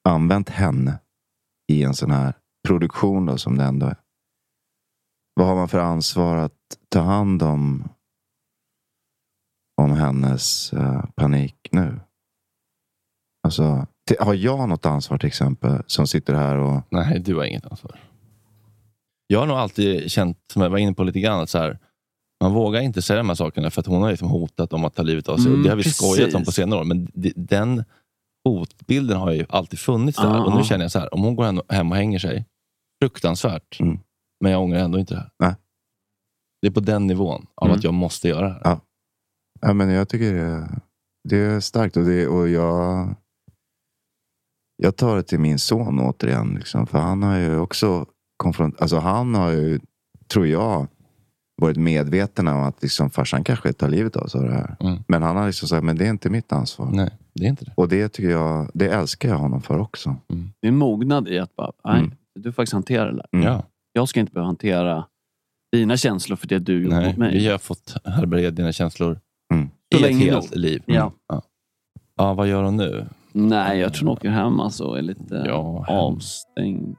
använt 0.09 0.49
henne 0.49 0.99
i 1.71 1.83
en 1.83 1.93
sån 1.93 2.11
här 2.11 2.33
produktion 2.67 3.25
då, 3.25 3.37
som 3.37 3.57
det 3.57 3.63
ändå 3.63 3.85
är. 3.85 3.97
Vad 5.33 5.47
har 5.47 5.55
man 5.55 5.67
för 5.67 5.79
ansvar 5.79 6.37
att 6.37 6.77
ta 6.89 7.01
hand 7.01 7.43
om 7.43 7.89
om 9.81 9.91
hennes 9.91 10.73
eh, 10.73 11.05
panik 11.15 11.67
nu? 11.71 11.99
Alltså, 13.43 13.87
har 14.19 14.33
jag 14.33 14.69
något 14.69 14.85
ansvar 14.85 15.17
till 15.17 15.27
exempel 15.27 15.83
som 15.87 16.07
sitter 16.07 16.33
här 16.33 16.55
och 16.55 16.81
Nej, 16.89 17.19
du 17.19 17.35
har 17.35 17.45
inget 17.45 17.65
ansvar. 17.65 17.99
Jag 19.27 19.39
har 19.39 19.47
nog 19.47 19.57
alltid 19.57 20.11
känt, 20.11 20.37
som 20.53 20.61
jag 20.61 20.69
var 20.69 20.77
inne 20.77 20.93
på 20.93 21.03
lite 21.03 21.19
grann, 21.19 21.39
att 21.39 21.49
så 21.49 21.57
här, 21.57 21.79
man 22.43 22.53
vågar 22.53 22.81
inte 22.81 23.01
säga 23.01 23.17
de 23.17 23.27
här 23.29 23.35
sakerna 23.35 23.69
för 23.69 23.81
att 23.81 23.87
hon 23.87 24.01
har 24.01 24.09
liksom 24.11 24.27
hotat 24.29 24.73
om 24.73 24.85
att 24.85 24.95
ta 24.95 25.03
livet 25.03 25.29
av 25.29 25.37
sig. 25.37 25.47
Mm, 25.47 25.63
det 25.63 25.69
har 25.69 25.75
vi 25.75 25.83
precis. 25.83 25.97
skojat 25.97 26.33
om 26.33 26.43
på 26.43 26.51
senare 26.51 26.79
år. 26.79 26.83
Men 26.83 27.07
den 27.35 27.83
hotbilden 28.47 29.17
har 29.17 29.31
ju 29.31 29.45
alltid 29.49 29.79
funnits 29.79 30.17
där. 30.17 30.25
Ja, 30.25 30.45
och 30.45 30.51
nu 30.51 30.57
ja. 30.57 30.63
känner 30.63 30.83
jag 30.85 30.91
så 30.91 30.99
här, 30.99 31.13
om 31.13 31.21
hon 31.23 31.35
går 31.35 31.43
hem- 31.43 31.61
hem 31.69 31.91
och 31.91 31.97
hänger 31.97 32.19
sig, 32.19 32.45
fruktansvärt. 33.03 33.79
Mm. 33.79 33.99
Men 34.43 34.51
jag 34.51 34.61
ångrar 34.61 34.79
ändå 34.79 34.99
inte 34.99 35.13
det 35.13 35.19
här. 35.19 35.29
Nej. 35.39 35.55
Det 36.61 36.67
är 36.67 36.71
på 36.71 36.79
den 36.79 37.07
nivån 37.07 37.45
av 37.55 37.67
Mm. 37.67 37.77
att 37.77 37.83
jag 37.83 37.93
måste 37.93 38.27
göra 38.27 38.47
det 38.47 38.53
här. 38.53 38.61
Ja. 38.63 38.79
Ja, 39.61 39.73
men 39.73 39.89
jag 39.89 40.09
tycker 40.09 40.33
det, 40.33 40.69
det 41.29 41.37
är 41.37 41.59
starkt 41.59 41.97
och, 41.97 42.03
det, 42.05 42.27
och 42.27 42.49
jag, 42.49 43.15
jag 44.83 44.95
tar 44.95 45.15
det 45.15 45.23
till 45.23 45.39
min 45.39 45.59
son 45.59 45.99
återigen. 45.99 46.55
Liksom, 46.55 46.87
för 46.87 46.97
han 46.99 47.23
har 47.23 47.37
ju 47.37 47.57
också 47.59 48.05
konfront, 48.37 48.81
alltså 48.81 48.97
han 48.99 49.35
har 49.35 49.51
ju, 49.51 49.79
tror 50.27 50.47
jag, 50.47 50.87
varit 51.61 51.77
medveten 51.77 52.47
om 52.47 52.63
att 52.63 52.81
liksom, 52.81 53.09
farsan 53.09 53.43
kanske 53.43 53.73
tar 53.73 53.89
livet 53.89 54.15
av 54.15 54.27
sig 54.27 54.41
av 54.41 54.47
det 54.47 54.53
här. 54.53 54.75
Mm. 54.79 54.97
Men 55.07 55.23
han 55.23 55.37
har 55.37 55.45
liksom 55.47 55.67
sagt, 55.67 55.83
men 55.83 55.97
det 55.97 56.05
är 56.05 56.09
inte 56.09 56.29
mitt 56.29 56.51
ansvar. 56.51 56.89
Nej, 56.93 57.09
det 57.35 57.45
är 57.45 57.49
inte 57.49 57.65
det. 57.65 57.73
Och 57.75 57.89
det 57.89 58.09
tycker 58.09 58.29
jag, 58.29 58.69
det 58.73 58.87
älskar 58.87 59.29
jag 59.29 59.37
honom 59.37 59.61
för 59.61 59.77
också. 59.79 60.15
Det 60.61 60.67
är 60.67 60.71
en 60.71 60.77
mognad 60.77 61.27
i 61.27 61.39
att 61.39 61.55
bara, 61.55 61.71
nej, 61.85 61.99
Mm. 61.99 62.11
du 62.35 62.43
får 62.51 62.55
faktiskt 62.55 62.73
hantera 62.73 63.05
det 63.11 63.15
där. 63.17 63.25
Mm. 63.31 63.45
Ja. 63.47 63.63
Jag 63.93 64.09
ska 64.09 64.19
inte 64.19 64.31
behöva 64.31 64.47
hantera 64.47 65.05
dina 65.71 65.97
känslor 65.97 66.35
för 66.35 66.47
det 66.47 66.59
du 66.59 66.83
gjorde 66.83 66.95
Nej, 66.95 67.07
mot 67.07 67.17
mig. 67.17 67.33
vi 67.37 67.47
har 67.47 67.57
fått 67.57 67.95
härbärgera 68.05 68.51
dina 68.51 68.71
känslor 68.71 69.19
Mm. 69.53 69.65
i 69.65 69.69
Så 69.91 69.97
ett 69.97 70.01
länge 70.11 70.31
helt 70.31 70.51
nog. 70.51 70.59
liv. 70.59 70.83
Ja. 70.85 71.11
Ja. 71.27 71.41
ja, 72.17 72.33
vad 72.33 72.47
gör 72.47 72.63
hon 72.63 72.77
nu? 72.77 73.07
Nej, 73.33 73.79
jag 73.79 73.93
tror 73.93 74.07
hon 74.07 74.17
åker 74.17 74.29
hem 74.29 74.59
alltså 74.59 74.93
är 74.93 75.01
lite 75.01 75.43
Ja, 75.47 75.85
avstängd. 75.87 76.95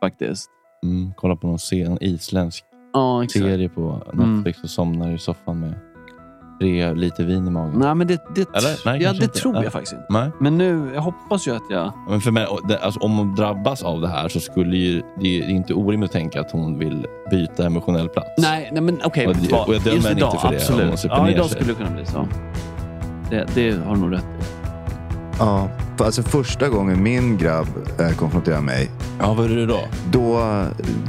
Faktiskt. 0.00 0.50
Mm, 0.84 1.12
kolla 1.16 1.36
på 1.36 1.46
någon, 1.46 1.58
någon 1.84 1.98
isländsk 2.00 2.64
Ja, 2.92 3.24
serie 3.32 3.68
på 3.68 4.02
Netflix 4.12 4.62
och 4.62 4.70
somnar 4.70 5.14
i 5.14 5.18
soffan 5.18 5.60
med 5.60 5.74
tre 6.60 6.94
liter 6.94 7.24
vin 7.24 7.46
i 7.46 7.50
magen. 7.50 7.78
Nej, 7.78 7.94
men 7.94 8.06
det, 8.06 8.22
det, 8.34 8.40
Eller? 8.40 8.86
Nej, 8.86 9.02
ja, 9.02 9.12
det 9.12 9.24
inte. 9.24 9.38
tror 9.38 9.62
jag 9.64 9.72
faktiskt 9.72 9.92
inte. 9.92 10.06
Nej. 10.10 10.30
Men 10.40 10.58
nu, 10.58 10.90
jag 10.94 11.02
hoppas 11.02 11.48
ju 11.48 11.56
att 11.56 11.62
jag... 11.70 11.92
Men 12.08 12.20
för 12.20 12.30
mig, 12.30 12.46
och 12.46 12.60
alltså, 12.82 13.00
om 13.00 13.16
hon 13.18 13.34
drabbas 13.34 13.82
av 13.82 14.00
det 14.00 14.08
här 14.08 14.28
så 14.28 14.40
skulle 14.40 14.76
ju, 14.76 15.02
det 15.20 15.38
är 15.42 15.48
inte 15.48 15.74
orimligt 15.74 16.10
att 16.10 16.12
tänka 16.12 16.40
att 16.40 16.50
hon 16.50 16.78
vill 16.78 17.06
byta 17.30 17.66
emotionell 17.66 18.08
plats. 18.08 18.28
Nej, 18.38 18.68
nej 18.72 18.82
men 18.82 19.00
okej. 19.04 19.26
Och 19.26 19.36
det- 19.36 19.52
vad? 19.52 19.68
och 19.68 19.74
jag 19.74 19.82
dömer 19.82 19.98
henne 20.08 20.10
inte 20.10 20.38
för 20.38 20.50
det, 20.50 20.56
absolut. 20.56 21.04
Ja, 21.04 21.30
idag 21.30 21.50
skulle 21.50 21.66
det 21.66 21.74
kunna 21.74 21.90
bli 21.90 22.06
så. 22.06 22.28
Det, 23.30 23.46
det 23.54 23.70
har 23.84 23.94
du 23.94 24.00
nog 24.00 24.12
rätt 24.12 24.24
i. 24.40 24.41
Ja, 25.42 25.68
för 25.96 26.04
alltså 26.04 26.22
första 26.22 26.68
gången 26.68 27.02
min 27.02 27.36
grabb 27.38 27.66
eh, 27.98 28.10
konfronterade 28.10 28.62
mig, 28.62 28.90
Ja, 29.20 29.34
vad 29.34 29.50
är 29.50 29.56
det 29.56 29.66
då? 29.66 29.80
då, 30.10 30.40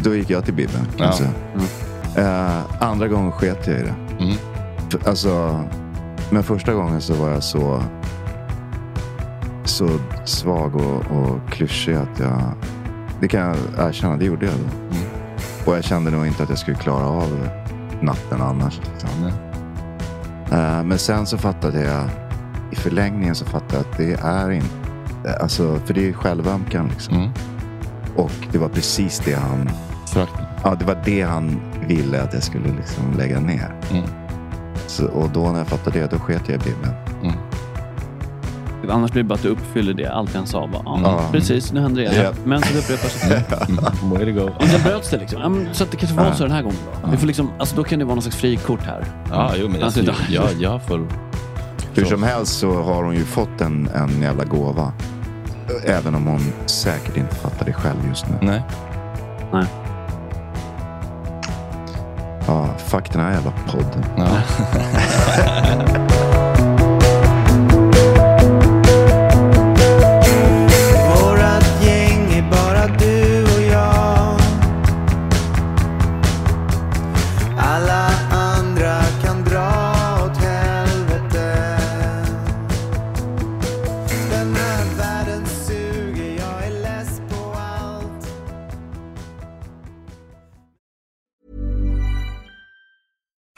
då 0.04 0.16
gick 0.16 0.30
jag 0.30 0.46
till 0.46 0.54
Bibeln. 0.54 0.88
Ja. 0.98 1.06
jag 1.06 1.14
säga. 1.16 1.32
Eh, 2.16 2.84
andra 2.84 3.08
gången 3.08 3.32
sket 3.32 3.68
jag 3.68 3.80
i 3.80 3.82
det. 3.82 3.96
Mm. 4.24 4.36
För, 4.90 5.10
alltså, 5.10 5.64
men 6.30 6.44
första 6.44 6.74
gången 6.74 7.02
så 7.02 7.14
var 7.14 7.30
jag 7.30 7.44
så, 7.44 7.84
så 9.66 9.90
svag 10.26 10.76
och, 10.76 10.98
och 11.18 11.50
klyschig 11.52 11.94
att 11.94 12.20
jag... 12.20 12.42
Det 13.22 13.28
kan 13.28 13.40
jag 13.42 13.88
erkänna, 13.90 14.18
det 14.18 14.26
gjorde 14.26 14.46
jag 14.46 14.56
då. 14.56 14.96
Mm. 14.98 15.10
Och 15.66 15.76
jag 15.78 15.84
kände 15.84 16.12
nog 16.12 16.28
inte 16.28 16.44
att 16.44 16.50
jag 16.50 16.58
skulle 16.58 16.78
klara 16.78 17.06
av 17.08 17.50
natten 18.02 18.42
annars. 18.42 18.80
Liksom. 18.94 19.28
Eh, 20.52 20.84
men 20.84 20.98
sen 20.98 21.26
så 21.26 21.38
fattade 21.38 21.82
jag, 21.84 22.10
i 22.74 22.76
förlängningen 22.76 23.36
så 23.36 23.46
fattade 23.46 23.74
jag 23.76 23.82
att 23.92 23.98
det 23.98 24.14
är 24.14 24.52
inte... 24.52 24.68
Alltså, 25.42 25.80
för 25.86 25.94
det 25.94 26.02
är 26.02 26.06
ju 26.06 26.14
självömkan 26.14 26.88
liksom. 26.88 27.16
Mm. 27.16 27.30
Och 28.16 28.32
det 28.52 28.58
var 28.58 28.70
precis 28.70 29.22
det 29.26 29.34
han... 29.34 29.70
Ja, 30.64 30.76
det 30.80 30.86
var 30.86 30.98
det 31.06 31.22
han 31.22 31.60
ville 31.88 32.22
att 32.22 32.34
jag 32.34 32.44
skulle 32.44 32.68
liksom 32.68 33.04
lägga 33.18 33.40
ner. 33.40 33.76
Mm. 33.92 34.04
Så, 34.88 35.06
och 35.06 35.30
då 35.30 35.52
när 35.52 35.58
jag 35.58 35.68
fattade 35.68 36.00
det, 36.00 36.12
då 36.12 36.20
sket 36.20 36.42
jag 36.48 36.56
i 36.56 36.60
Bibeln. 36.60 36.94
Mm. 37.24 37.36
Annars 38.90 39.12
blir 39.12 39.24
det 39.24 39.28
bara 39.30 39.36
att 39.36 39.42
du 39.42 39.50
uppfyller 39.50 39.94
det 39.94 40.08
allt 40.08 40.36
han 40.36 40.48
sa. 40.48 40.68
Bara, 40.68 40.84
ja. 40.86 41.30
Precis, 41.32 41.72
nu 41.74 41.82
händer 41.82 42.02
det. 42.02 42.24
Ja. 42.24 42.32
Men 42.46 42.62
så 42.62 42.78
upprepar 42.78 43.10
sig. 43.10 43.44
Mm. 43.70 44.10
Way 44.10 44.26
to 44.26 44.32
go. 44.32 44.50
Och 44.60 44.64
sen 44.64 44.82
bröts 44.84 45.10
det 45.10 45.18
liksom. 45.18 45.42
Ja, 45.42 45.50
men, 45.50 45.68
så 45.74 45.84
att 45.84 45.92
det 45.92 45.98
kanske 45.98 46.18
var 46.18 46.26
Ja. 46.26 46.34
så 46.36 46.44
den 46.44 46.52
här 46.52 46.62
gången 46.62 46.78
då. 47.04 47.10
Vi 47.12 47.18
får 47.18 47.28
liksom, 47.28 47.52
alltså, 47.60 47.76
då 47.76 47.84
kan 47.84 48.00
det 48.00 48.06
vara 48.06 48.16
någon 48.16 48.22
slags 48.22 48.38
frikort 48.38 48.82
här. 48.86 49.06
Ja, 49.30 49.52
jo, 49.58 49.70
men 49.70 49.84
Alltså, 49.84 50.02
jag, 50.30 50.46
jag 50.60 50.70
har 50.70 50.80
full... 50.80 51.08
Hur 51.96 52.04
Så. 52.04 52.10
som 52.10 52.24
helst 52.24 52.60
så 52.60 52.82
har 52.82 53.04
hon 53.04 53.16
ju 53.16 53.26
fått 53.26 53.62
en, 53.62 53.90
en 53.96 54.22
jävla 54.22 54.44
gåva. 54.44 54.92
Även 55.86 56.16
om 56.16 56.28
hon 56.28 56.42
säkert 56.66 57.18
inte 57.18 57.36
fattar 57.36 57.66
det 57.66 57.74
själv 57.74 58.08
just 58.10 58.26
nu. 58.30 58.36
Nej. 58.42 58.64
Ja, 62.48 62.68
fuck 62.78 63.12
den 63.14 63.22
här 63.22 63.32
jävla 63.32 63.54
podden. 63.68 64.06
Ja. 64.18 64.28